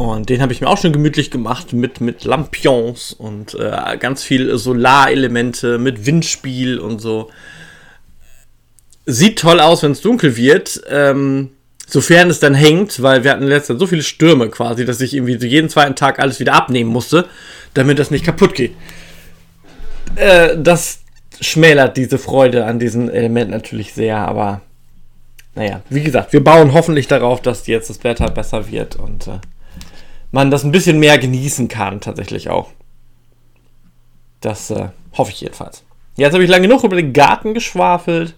[0.01, 4.23] Und den habe ich mir auch schon gemütlich gemacht mit, mit Lampions und äh, ganz
[4.23, 7.29] viel Solarelemente mit Windspiel und so.
[9.05, 10.81] Sieht toll aus, wenn es dunkel wird.
[10.89, 11.51] Ähm,
[11.85, 15.13] sofern es dann hängt, weil wir hatten in letzter so viele Stürme quasi, dass ich
[15.13, 17.27] irgendwie jeden zweiten Tag alles wieder abnehmen musste,
[17.75, 18.73] damit das nicht kaputt geht.
[20.15, 21.01] Äh, das
[21.41, 24.61] schmälert diese Freude an diesem Element natürlich sehr, aber
[25.53, 29.39] naja, wie gesagt, wir bauen hoffentlich darauf, dass jetzt das Wetter besser wird und äh,
[30.31, 32.69] man das ein bisschen mehr genießen kann, tatsächlich auch.
[34.39, 35.83] Das äh, hoffe ich jedenfalls.
[36.15, 38.35] Jetzt habe ich lange genug über den Garten geschwafelt.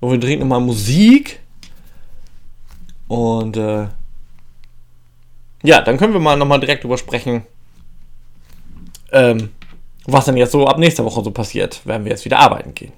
[0.00, 1.40] Und wir trinken nochmal Musik.
[3.08, 3.88] Und äh,
[5.62, 7.46] ja, dann können wir mal nochmal direkt drüber sprechen,
[9.12, 9.50] ähm,
[10.06, 12.92] was dann jetzt so ab nächster Woche so passiert, werden wir jetzt wieder arbeiten gehen.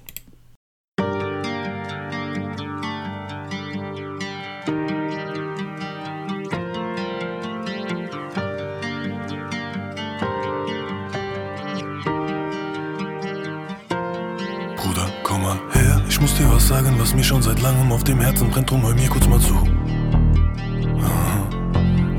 [16.69, 19.27] Was sagen, was mir schon seit langem auf dem Herzen brennt, drum hör mir kurz
[19.27, 19.55] mal zu.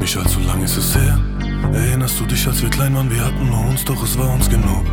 [0.00, 1.18] Nicht allzu lang ist es her,
[1.74, 3.10] Erinnerst du dich, als wir klein waren?
[3.10, 4.84] Wir hatten nur uns, doch es war uns genug.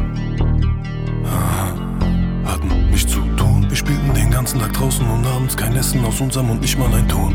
[2.44, 3.66] Hatten nichts zu tun.
[3.70, 6.94] Wir spielten den ganzen Tag draußen und abends kein Essen aus unserem Mund, nicht mal
[6.94, 7.34] ein Ton.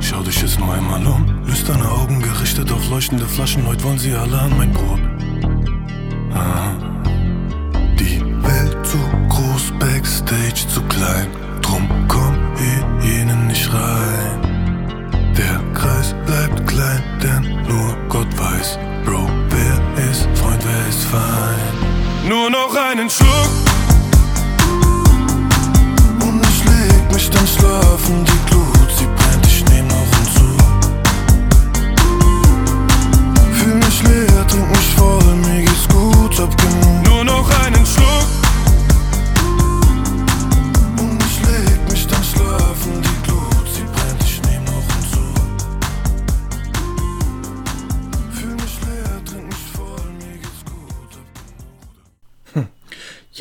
[0.00, 1.42] Schau dich jetzt nur einmal um.
[1.44, 3.66] Lüsterne Augen gerichtet auf leuchtende Flaschen.
[3.66, 5.11] Heute wollen sie alle an mein Brot.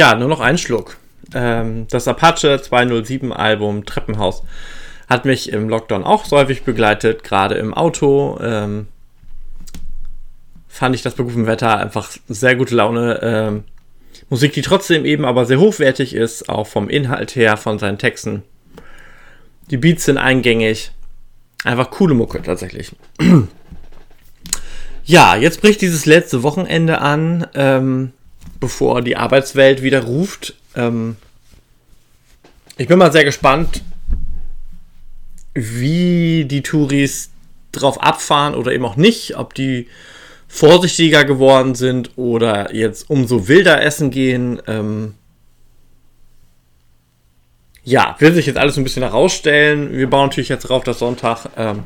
[0.01, 0.97] Ja, nur noch ein Schluck.
[1.35, 4.41] Ähm, das Apache 207 Album Treppenhaus
[5.07, 8.39] hat mich im Lockdown auch so häufig begleitet, gerade im Auto.
[8.41, 8.87] Ähm,
[10.67, 13.19] fand ich das bei gutem Wetter einfach sehr gute Laune.
[13.21, 13.63] Ähm,
[14.31, 18.41] Musik, die trotzdem eben aber sehr hochwertig ist, auch vom Inhalt her, von seinen Texten.
[19.69, 20.93] Die Beats sind eingängig.
[21.63, 22.95] Einfach coole Mucke tatsächlich.
[25.03, 28.13] ja, jetzt bricht dieses letzte Wochenende an, ähm,
[28.61, 30.53] bevor die Arbeitswelt wieder ruft.
[30.75, 31.17] Ähm,
[32.77, 33.81] ich bin mal sehr gespannt,
[35.53, 37.31] wie die Touris
[37.73, 39.87] drauf abfahren oder eben auch nicht, ob die
[40.47, 44.61] vorsichtiger geworden sind oder jetzt umso wilder essen gehen.
[44.67, 45.15] Ähm
[47.83, 49.97] ja, will sich jetzt alles ein bisschen herausstellen.
[49.97, 51.83] Wir bauen natürlich jetzt darauf, dass Sonntag ähm,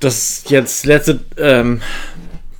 [0.00, 1.80] das jetzt letzte, ähm,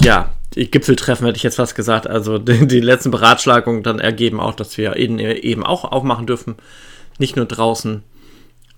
[0.00, 0.30] ja,
[0.66, 4.76] Gipfeltreffen hätte ich jetzt fast gesagt, also die, die letzten Beratschlagungen dann ergeben auch, dass
[4.76, 6.56] wir eben, eben auch aufmachen dürfen,
[7.18, 8.02] nicht nur draußen.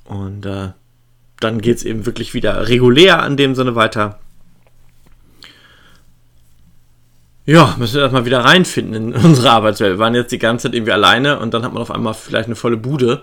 [0.04, 0.70] Und äh,
[1.40, 4.18] dann geht es eben wirklich wieder regulär in dem Sinne weiter.
[7.46, 9.92] Ja, müssen wir erstmal wieder reinfinden in unsere Arbeitswelt.
[9.94, 12.46] Wir waren jetzt die ganze Zeit irgendwie alleine und dann hat man auf einmal vielleicht
[12.46, 13.22] eine volle Bude.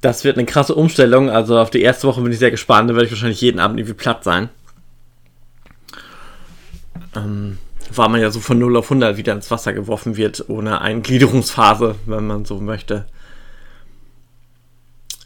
[0.00, 1.28] Das wird eine krasse Umstellung.
[1.28, 2.88] Also auf die erste Woche bin ich sehr gespannt.
[2.88, 4.48] Da werde ich wahrscheinlich jeden Abend irgendwie platt sein.
[7.16, 7.58] Ähm,
[7.94, 11.94] war man ja so von 0 auf 100 wieder ins Wasser geworfen wird, ohne Eingliederungsphase,
[12.06, 13.06] wenn man so möchte.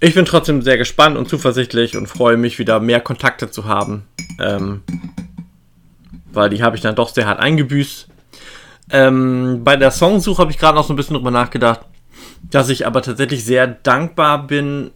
[0.00, 4.04] ich bin trotzdem sehr gespannt und zuversichtlich und freue mich wieder mehr Kontakte zu haben.
[4.40, 4.82] Ähm,
[6.32, 8.08] weil die habe ich dann doch sehr hart eingebüßt.
[8.90, 11.80] Ähm, bei der Songsuche habe ich gerade noch so ein bisschen drüber nachgedacht,
[12.50, 14.90] dass ich aber tatsächlich sehr dankbar bin,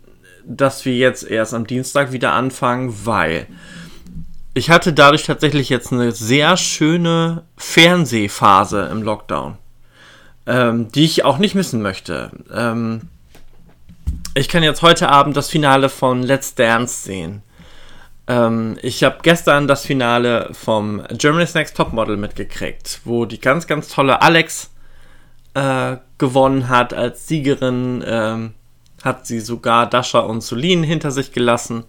[0.45, 3.47] dass wir jetzt erst am Dienstag wieder anfangen, weil
[4.57, 9.59] ich hatte dadurch tatsächlich jetzt eine sehr schöne Fernsehphase im Lockdown,
[10.47, 12.31] ähm, die ich auch nicht missen möchte.
[12.51, 13.11] Ähm,
[14.35, 17.43] ich kann jetzt heute Abend das Finale von Let's Dance sehen.
[18.29, 23.89] Ähm, ich habe gestern das Finale vom Germany's Next Topmodel mitgekriegt, wo die ganz, ganz
[23.89, 24.71] tolle Alex
[25.53, 28.03] äh, gewonnen hat als Siegerin.
[28.07, 28.55] Ähm,
[29.05, 31.85] hat sie sogar Dasha und Solin hinter sich gelassen.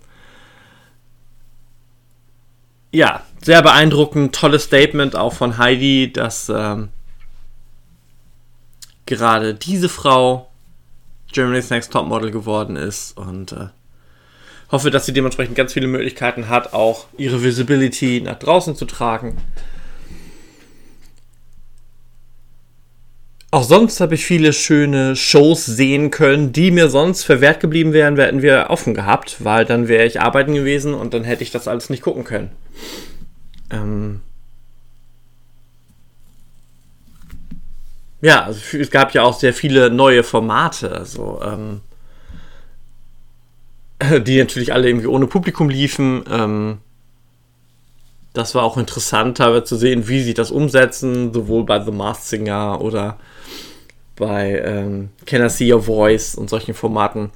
[2.91, 6.89] Ja, sehr beeindruckend, tolles Statement auch von Heidi, dass ähm,
[9.05, 10.49] gerade diese Frau
[11.31, 13.67] Germany's Next Topmodel geworden ist und äh,
[14.71, 19.37] hoffe, dass sie dementsprechend ganz viele Möglichkeiten hat, auch ihre Visibility nach draußen zu tragen.
[23.49, 28.17] Auch sonst habe ich viele schöne Shows sehen können, die mir sonst verwehrt geblieben wären,
[28.17, 31.67] hätten wir offen gehabt, weil dann wäre ich arbeiten gewesen und dann hätte ich das
[31.67, 32.51] alles nicht gucken können.
[33.71, 34.21] Ähm
[38.21, 40.91] ja, also es gab ja auch sehr viele neue Formate.
[40.91, 41.81] Also, ähm
[44.23, 46.23] die natürlich alle irgendwie ohne Publikum liefen.
[46.29, 46.79] Ähm,
[48.37, 52.25] das war auch interessant, teilweise zu sehen, wie sie das umsetzen, sowohl bei The Masked
[52.25, 53.17] Singer oder
[54.15, 57.31] bei ähm, Can I See Your Voice und solchen Formaten.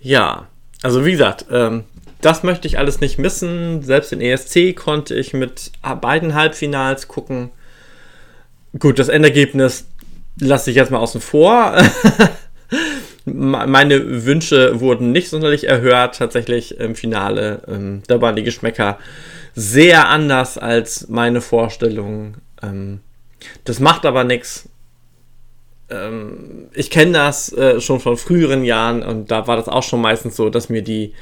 [0.00, 0.48] Ja,
[0.82, 1.84] also wie gesagt, ähm,
[2.20, 3.82] das möchte ich alles nicht missen.
[3.82, 5.70] Selbst in ESC konnte ich mit
[6.00, 7.50] beiden Halbfinals gucken.
[8.78, 9.86] Gut, das Endergebnis
[10.38, 11.76] lasse ich jetzt mal außen vor.
[13.34, 17.62] Meine Wünsche wurden nicht sonderlich erhört, tatsächlich im Finale.
[17.68, 18.98] Ähm, da waren die Geschmäcker
[19.54, 22.38] sehr anders als meine Vorstellungen.
[22.62, 23.00] Ähm,
[23.64, 24.68] das macht aber nichts.
[25.88, 30.00] Ähm, ich kenne das äh, schon von früheren Jahren und da war das auch schon
[30.00, 31.14] meistens so, dass mir die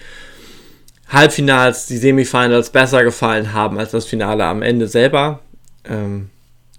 [1.09, 5.40] Halbfinals, die Semifinals besser gefallen haben als das Finale am Ende selber.
[5.84, 6.30] Ähm,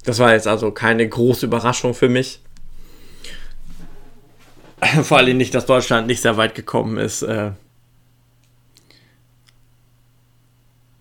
[0.06, 2.42] das war jetzt also keine große Überraschung für mich.
[5.04, 7.22] Vor allem nicht, dass Deutschland nicht sehr weit gekommen ist.
[7.22, 7.52] Äh,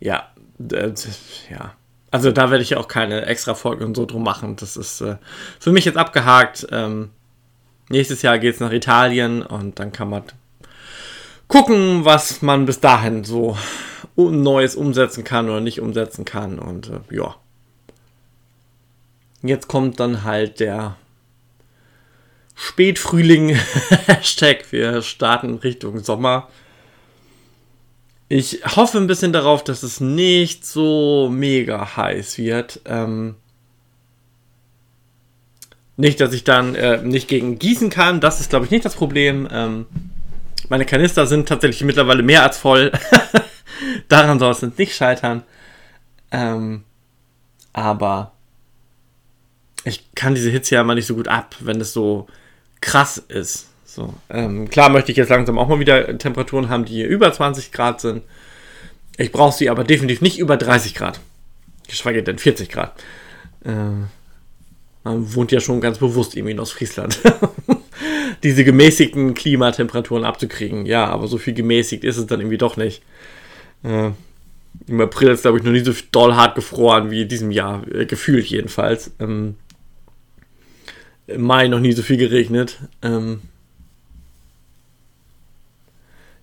[0.01, 0.29] ja,
[0.71, 0.93] äh,
[1.51, 1.75] ja.
[2.11, 4.57] Also da werde ich auch keine extra Folge und so drum machen.
[4.57, 5.17] Das ist äh,
[5.61, 6.67] für mich jetzt abgehakt.
[6.71, 7.11] Ähm,
[7.91, 10.23] nächstes Jahr geht es nach Italien und dann kann man
[11.49, 13.59] gucken, was man bis dahin so
[14.17, 16.59] Neues umsetzen kann oder nicht umsetzen kann.
[16.59, 17.37] Und äh, ja.
[19.43, 20.97] Jetzt kommt dann halt der
[22.61, 23.51] Spätfrühling.
[24.07, 26.49] Hashtag, wir starten Richtung Sommer.
[28.29, 32.81] Ich hoffe ein bisschen darauf, dass es nicht so mega heiß wird.
[32.85, 33.37] Ähm
[35.97, 38.21] nicht, dass ich dann äh, nicht gegen gießen kann.
[38.21, 39.49] Das ist, glaube ich, nicht das Problem.
[39.53, 39.87] Ähm
[40.69, 42.91] meine Kanister sind tatsächlich mittlerweile mehr als voll.
[44.09, 45.45] Daran soll es nicht scheitern.
[46.33, 46.83] Ähm
[47.73, 48.33] aber
[49.85, 52.27] ich kann diese Hitze ja immer nicht so gut ab, wenn es so
[52.81, 53.69] krass ist.
[53.85, 57.73] So, ähm, klar möchte ich jetzt langsam auch mal wieder Temperaturen haben, die über 20
[57.73, 58.23] Grad sind.
[59.17, 61.21] Ich brauche sie aber definitiv nicht über 30 Grad.
[61.89, 62.93] Geschweige denn 40 Grad.
[63.65, 63.73] Äh,
[65.05, 67.19] man wohnt ja schon ganz bewusst irgendwie in Ostfriesland.
[68.43, 70.87] Diese gemäßigten Klimatemperaturen abzukriegen.
[70.87, 73.03] Ja, aber so viel gemäßigt ist es dann irgendwie doch nicht.
[73.83, 74.11] Äh,
[74.87, 77.83] Im April ist, glaube ich, noch nie so doll hart gefroren wie in diesem Jahr.
[77.93, 79.11] Äh, gefühlt jedenfalls.
[79.19, 79.57] Ähm,
[81.29, 82.79] im Mai noch nie so viel geregnet.
[83.03, 83.43] Ähm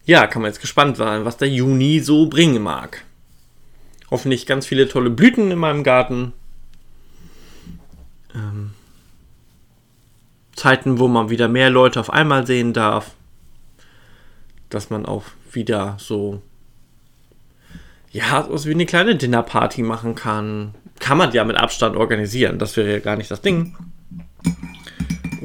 [0.05, 3.03] ja, kann man jetzt gespannt sein, was der Juni so bringen mag.
[4.11, 6.33] Hoffentlich ganz viele tolle Blüten in meinem Garten.
[8.33, 8.73] Ähm
[10.55, 13.15] Zeiten, wo man wieder mehr Leute auf einmal sehen darf.
[14.69, 16.41] Dass man auch wieder so
[18.11, 20.73] ja, so wie eine kleine Dinnerparty machen kann.
[20.99, 22.59] Kann man ja mit Abstand organisieren.
[22.59, 23.75] Das wäre ja gar nicht das Ding.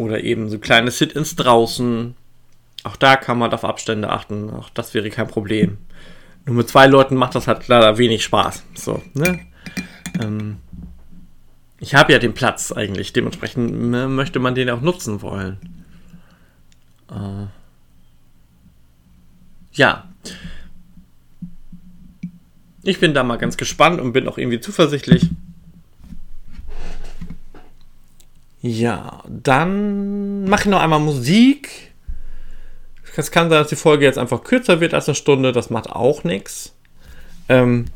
[0.01, 2.15] Oder eben so kleine Sit-ins draußen.
[2.85, 4.49] Auch da kann man auf Abstände achten.
[4.49, 5.77] Auch das wäre kein Problem.
[6.47, 8.65] Nur mit zwei Leuten macht das halt leider wenig Spaß.
[8.75, 9.41] So, ne?
[10.19, 10.57] Ähm,
[11.81, 13.13] ich habe ja den Platz eigentlich.
[13.13, 15.59] Dementsprechend möchte man den auch nutzen wollen.
[17.11, 17.47] Äh,
[19.73, 20.09] ja.
[22.83, 25.29] Ich bin da mal ganz gespannt und bin auch irgendwie zuversichtlich.
[28.63, 31.93] Ja, dann mache ich noch einmal Musik.
[33.17, 35.53] Es kann sein, dass die Folge jetzt einfach kürzer wird als eine Stunde.
[35.53, 36.75] Das macht auch nichts.
[37.49, 37.87] Ähm,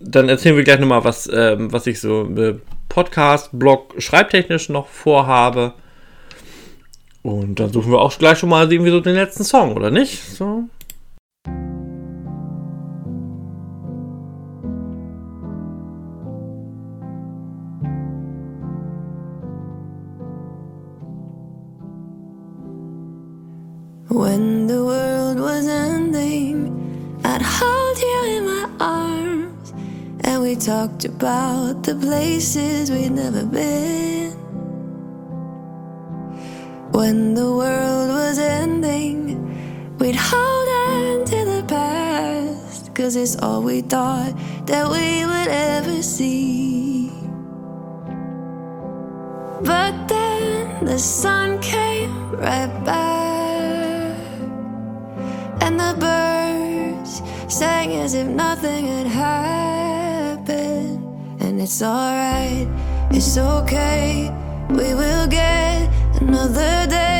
[0.00, 2.58] dann erzählen wir gleich nochmal, was, ähm, was ich so äh,
[2.88, 5.74] Podcast, Blog, schreibtechnisch noch vorhabe.
[7.22, 10.22] Und dann suchen wir auch gleich schon mal irgendwie so den letzten Song, oder nicht?
[10.22, 10.64] So.
[24.14, 29.74] When the world was ending, I'd hold you in my arms,
[30.20, 34.30] and we talked about the places we'd never been.
[36.92, 43.80] When the world was ending, we'd hold on to the past, cause it's all we
[43.80, 44.32] thought
[44.66, 47.10] that we would ever see.
[49.64, 53.13] But then the sun came right back,
[55.64, 61.02] and the birds sang as if nothing had happened.
[61.40, 62.68] And it's alright,
[63.10, 64.30] it's okay,
[64.68, 65.90] we will get
[66.20, 67.13] another day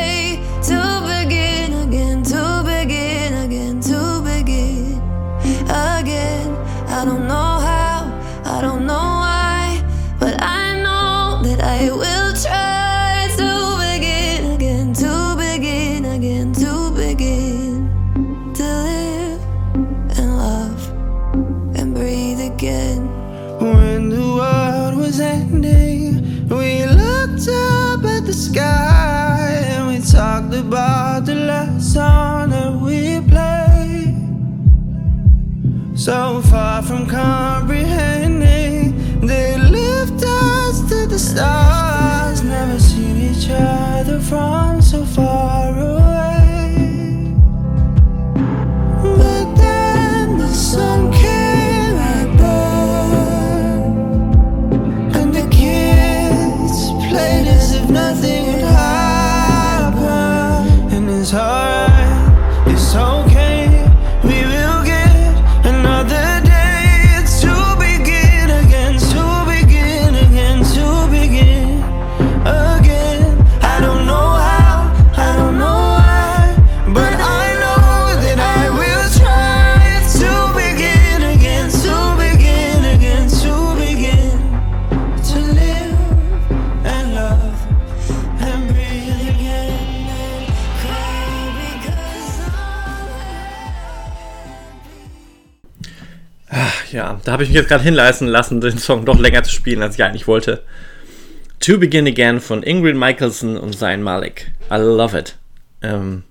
[36.04, 36.33] So
[97.34, 100.04] habe ich mich jetzt gerade hinleisten lassen, den Song doch länger zu spielen, als ich
[100.04, 100.62] eigentlich wollte.
[101.58, 104.52] To Begin Again von Ingrid Michaelson und Zayn Malik.
[104.70, 105.34] I love it.
[105.82, 106.22] Ähm,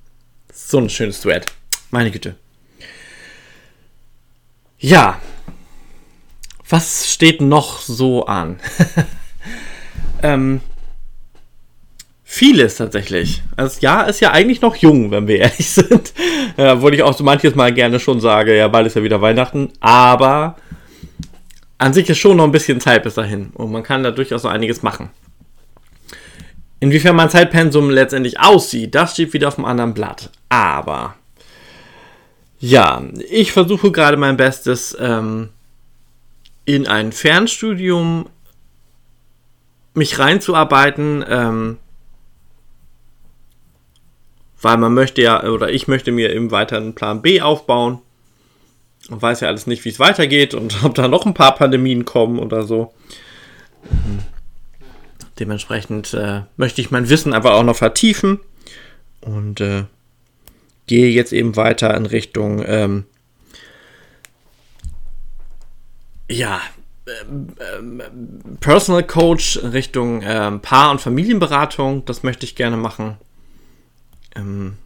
[0.54, 1.48] so ein schönes Duett.
[1.92, 2.36] Meine Güte.
[4.80, 5.20] Ja.
[6.70, 8.62] Was steht noch so an?
[10.24, 10.62] ähm,
[12.24, 13.44] vieles tatsächlich.
[13.58, 16.14] Das Jahr ist ja eigentlich noch jung, wenn wir ehrlich sind.
[16.56, 19.22] Ja, Obwohl ich auch so manches Mal gerne schon sage, ja, bald ist ja wieder
[19.22, 19.74] Weihnachten.
[19.82, 20.56] Aber
[21.84, 23.50] an sich ist schon noch ein bisschen Zeit bis dahin.
[23.56, 25.10] Und man kann da durchaus noch einiges machen.
[26.80, 30.30] Inwiefern mein Zeitpensum letztendlich aussieht, das steht wieder auf einem anderen Blatt.
[30.48, 31.16] Aber
[32.58, 35.50] ja, ich versuche gerade mein Bestes, ähm,
[36.64, 38.30] in ein Fernstudium
[39.94, 41.80] mich reinzuarbeiten, ähm,
[44.62, 48.00] weil man möchte ja, oder ich möchte mir eben weiter einen Plan B aufbauen
[49.10, 52.06] und weiß ja alles nicht, wie es weitergeht und ob da noch ein paar Pandemien
[52.06, 52.94] kommen oder so.
[53.90, 54.20] Mhm.
[55.40, 58.40] Dementsprechend äh, möchte ich mein Wissen aber auch noch vertiefen
[59.22, 59.86] und äh,
[60.86, 63.06] gehe jetzt eben weiter in Richtung, ähm,
[66.30, 66.62] ja,
[67.08, 68.02] ähm, ähm,
[68.60, 72.06] Personal Coach, Richtung ähm, Paar- und Familienberatung.
[72.06, 73.18] Das möchte ich gerne machen.
[74.36, 74.78] Ähm,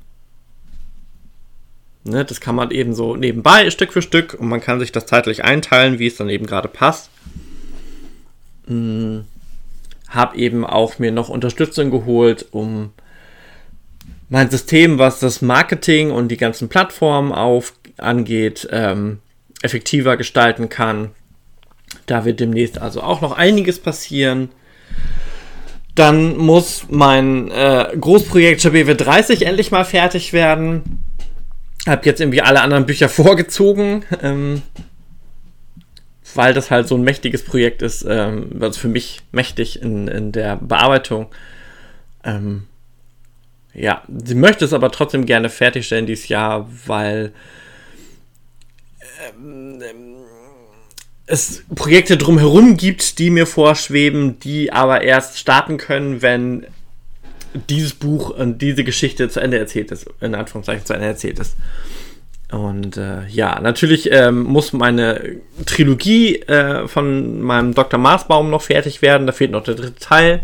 [2.08, 5.06] ne, das kann man eben so nebenbei, Stück für Stück, und man kann sich das
[5.06, 7.10] zeitlich einteilen, wie es dann eben gerade passt.
[8.68, 9.26] Hm,
[10.10, 12.92] hab eben auch mir noch Unterstützung geholt, um
[14.30, 19.20] mein System, was das Marketing und die ganzen Plattformen auf angeht, ähm,
[19.62, 21.12] effektiver gestalten kann.
[22.06, 24.50] Da wird demnächst also auch noch einiges passieren.
[25.96, 31.04] Dann muss mein äh, Großprojekt BW 30 endlich mal fertig werden.
[31.88, 34.62] Hab jetzt irgendwie alle anderen Bücher vorgezogen, ähm,
[36.36, 40.32] weil das halt so ein mächtiges Projekt ist, ähm, also für mich mächtig in, in
[40.32, 41.28] der Bearbeitung.
[42.24, 42.68] Ähm,
[43.74, 47.32] ja, sie möchte es aber trotzdem gerne fertigstellen dieses Jahr, weil
[49.40, 49.82] ähm,
[51.28, 56.66] es Projekte drumherum gibt, die mir vorschweben, die aber erst starten können, wenn
[57.70, 61.56] dieses Buch und diese Geschichte zu Ende erzählt ist, in Anführungszeichen zu Ende erzählt ist.
[62.52, 68.00] Und äh, ja, natürlich ähm, muss meine Trilogie äh, von meinem Dr.
[68.00, 69.28] Marsbaum noch fertig werden.
[69.28, 70.42] Da fehlt noch der dritte Teil.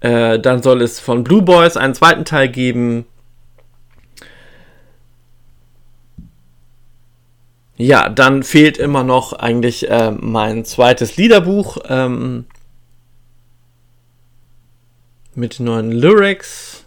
[0.00, 3.04] Äh, dann soll es von Blue Boys einen zweiten Teil geben.
[7.76, 12.46] Ja, dann fehlt immer noch eigentlich äh, mein zweites Liederbuch ähm,
[15.38, 16.84] mit neuen Lyrics.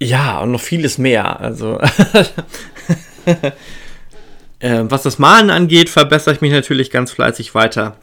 [0.00, 1.40] Ja, und noch vieles mehr.
[1.40, 1.78] Also,
[4.60, 7.96] äh, was das Malen angeht, verbessere ich mich natürlich ganz fleißig weiter.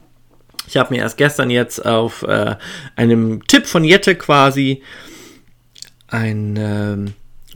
[0.68, 2.56] Ich habe mir erst gestern jetzt auf äh,
[2.96, 4.84] einem Tipp von Jette quasi
[6.08, 6.98] ein äh,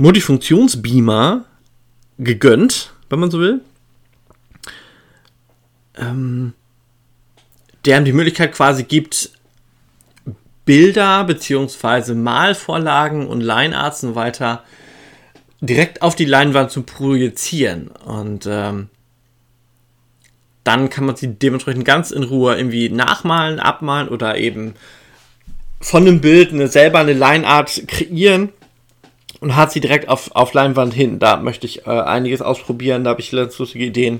[0.02, 1.46] Multifunktionsbeamer
[2.18, 3.60] gegönnt, wenn man so will.
[5.98, 6.54] Ähm,
[7.86, 9.32] der ihm die Möglichkeit quasi gibt,
[10.66, 12.14] Bilder bzw.
[12.14, 14.64] Malvorlagen und Linearts und weiter
[15.62, 17.90] direkt auf die Leinwand zu projizieren.
[18.06, 18.90] Und ähm,
[20.64, 24.76] dann kann man sie dementsprechend ganz in Ruhe irgendwie nachmalen, abmalen oder eben
[25.80, 28.50] von einem Bild eine, selber eine Lineart kreieren
[29.40, 31.18] und hat sie direkt auf, auf Leinwand hin.
[31.18, 34.20] Da möchte ich äh, einiges ausprobieren, da habe ich lustige Ideen.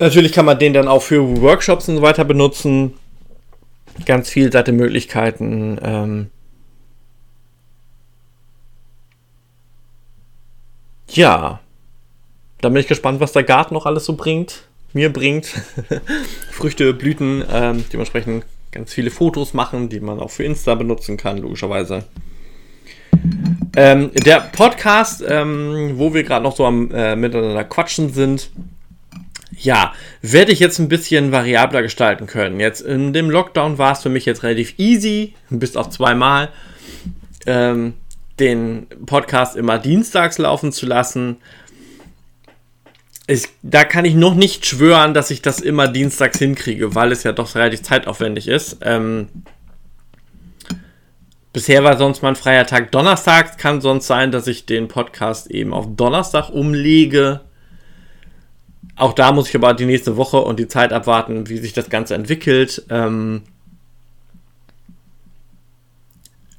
[0.00, 2.94] Natürlich kann man den dann auch für Workshops und so weiter benutzen
[4.06, 5.78] ganz vielseitige Möglichkeiten.
[5.82, 6.30] Ähm
[11.08, 11.60] ja,
[12.60, 15.46] da bin ich gespannt, was der Garten noch alles so bringt, mir bringt.
[16.50, 21.38] Früchte, Blüten, ähm, dementsprechend ganz viele Fotos machen, die man auch für Insta benutzen kann,
[21.38, 22.04] logischerweise.
[23.76, 28.50] Ähm, der Podcast, ähm, wo wir gerade noch so am äh, miteinander quatschen sind,
[29.64, 32.60] ja, werde ich jetzt ein bisschen variabler gestalten können.
[32.60, 36.48] Jetzt in dem Lockdown war es für mich jetzt relativ easy, bis auf zweimal,
[37.46, 37.94] ähm,
[38.38, 41.36] den Podcast immer dienstags laufen zu lassen.
[43.26, 47.22] Ich, da kann ich noch nicht schwören, dass ich das immer dienstags hinkriege, weil es
[47.22, 48.78] ja doch relativ zeitaufwendig ist.
[48.82, 49.28] Ähm,
[51.52, 53.58] bisher war sonst mein freier Tag Donnerstags.
[53.58, 57.42] Kann sonst sein, dass ich den Podcast eben auf Donnerstag umlege
[58.96, 61.88] auch da muss ich aber die nächste Woche und die Zeit abwarten, wie sich das
[61.90, 62.84] Ganze entwickelt.
[62.90, 63.42] Ähm,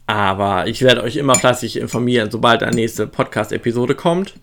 [0.07, 4.35] aber ich werde euch immer fleißig informieren, sobald eine nächste Podcast-Episode kommt.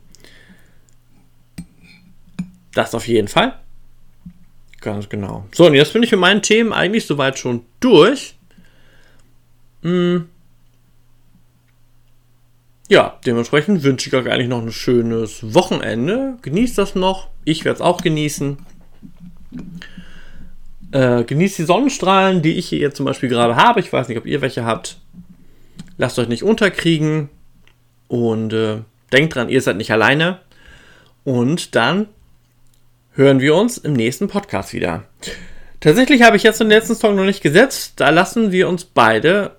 [2.72, 3.58] Das auf jeden Fall.
[4.80, 5.46] Ganz genau.
[5.52, 8.36] So, und jetzt bin ich mit meinen Themen eigentlich soweit schon durch.
[9.82, 10.28] Hm
[12.90, 16.38] ja, dementsprechend wünsche ich euch eigentlich noch ein schönes Wochenende.
[16.42, 17.28] Genießt das noch.
[17.44, 18.58] Ich werde es auch genießen.
[20.90, 23.78] Äh, genießt die Sonnenstrahlen, die ich hier jetzt zum Beispiel gerade habe.
[23.78, 24.98] Ich weiß nicht, ob ihr welche habt.
[25.98, 27.28] Lasst euch nicht unterkriegen.
[28.08, 28.78] Und äh,
[29.12, 30.40] denkt dran, ihr seid nicht alleine.
[31.22, 32.08] Und dann
[33.12, 35.04] hören wir uns im nächsten Podcast wieder.
[35.78, 37.92] Tatsächlich habe ich jetzt den letzten Song noch nicht gesetzt.
[38.00, 39.52] Da lassen wir uns beide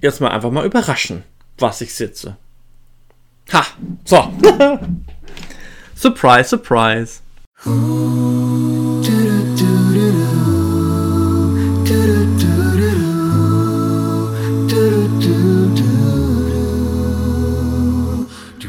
[0.00, 1.22] jetzt mal einfach mal überraschen,
[1.58, 2.38] was ich sitze.
[3.50, 4.32] Ha, so.
[5.94, 7.22] surprise, surprise.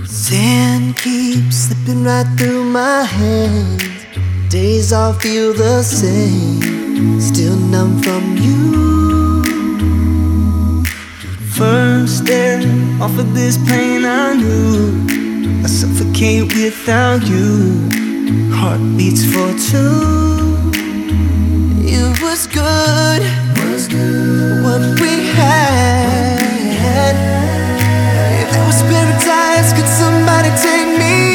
[0.05, 3.83] Sand keeps slipping right through my hands.
[4.49, 8.98] Days all feel the same, still numb from you.
[11.59, 12.61] First stare
[13.01, 15.61] off of this plane I knew.
[15.65, 17.89] I suffocate without you.
[18.59, 20.71] Heartbeats for two.
[21.83, 23.21] It was good,
[23.59, 24.63] was good.
[24.63, 26.39] What we had.
[28.41, 31.28] If it was paradise Could somebody take me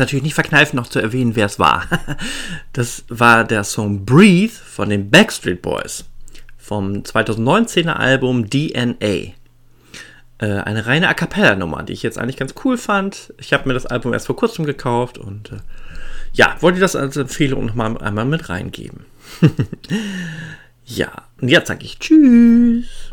[0.00, 1.86] natürlich nicht verkneifen, noch zu erwähnen, wer es war.
[2.72, 6.04] Das war der Song Breathe von den Backstreet Boys
[6.56, 8.96] vom 2019er Album DNA.
[9.02, 9.34] Äh,
[10.38, 13.34] eine reine A Cappella-Nummer, die ich jetzt eigentlich ganz cool fand.
[13.38, 15.56] Ich habe mir das Album erst vor kurzem gekauft und äh,
[16.32, 19.04] ja, wollte das als Empfehlung noch mal einmal mit reingeben.
[20.84, 23.09] ja, und jetzt sage ich Tschüss.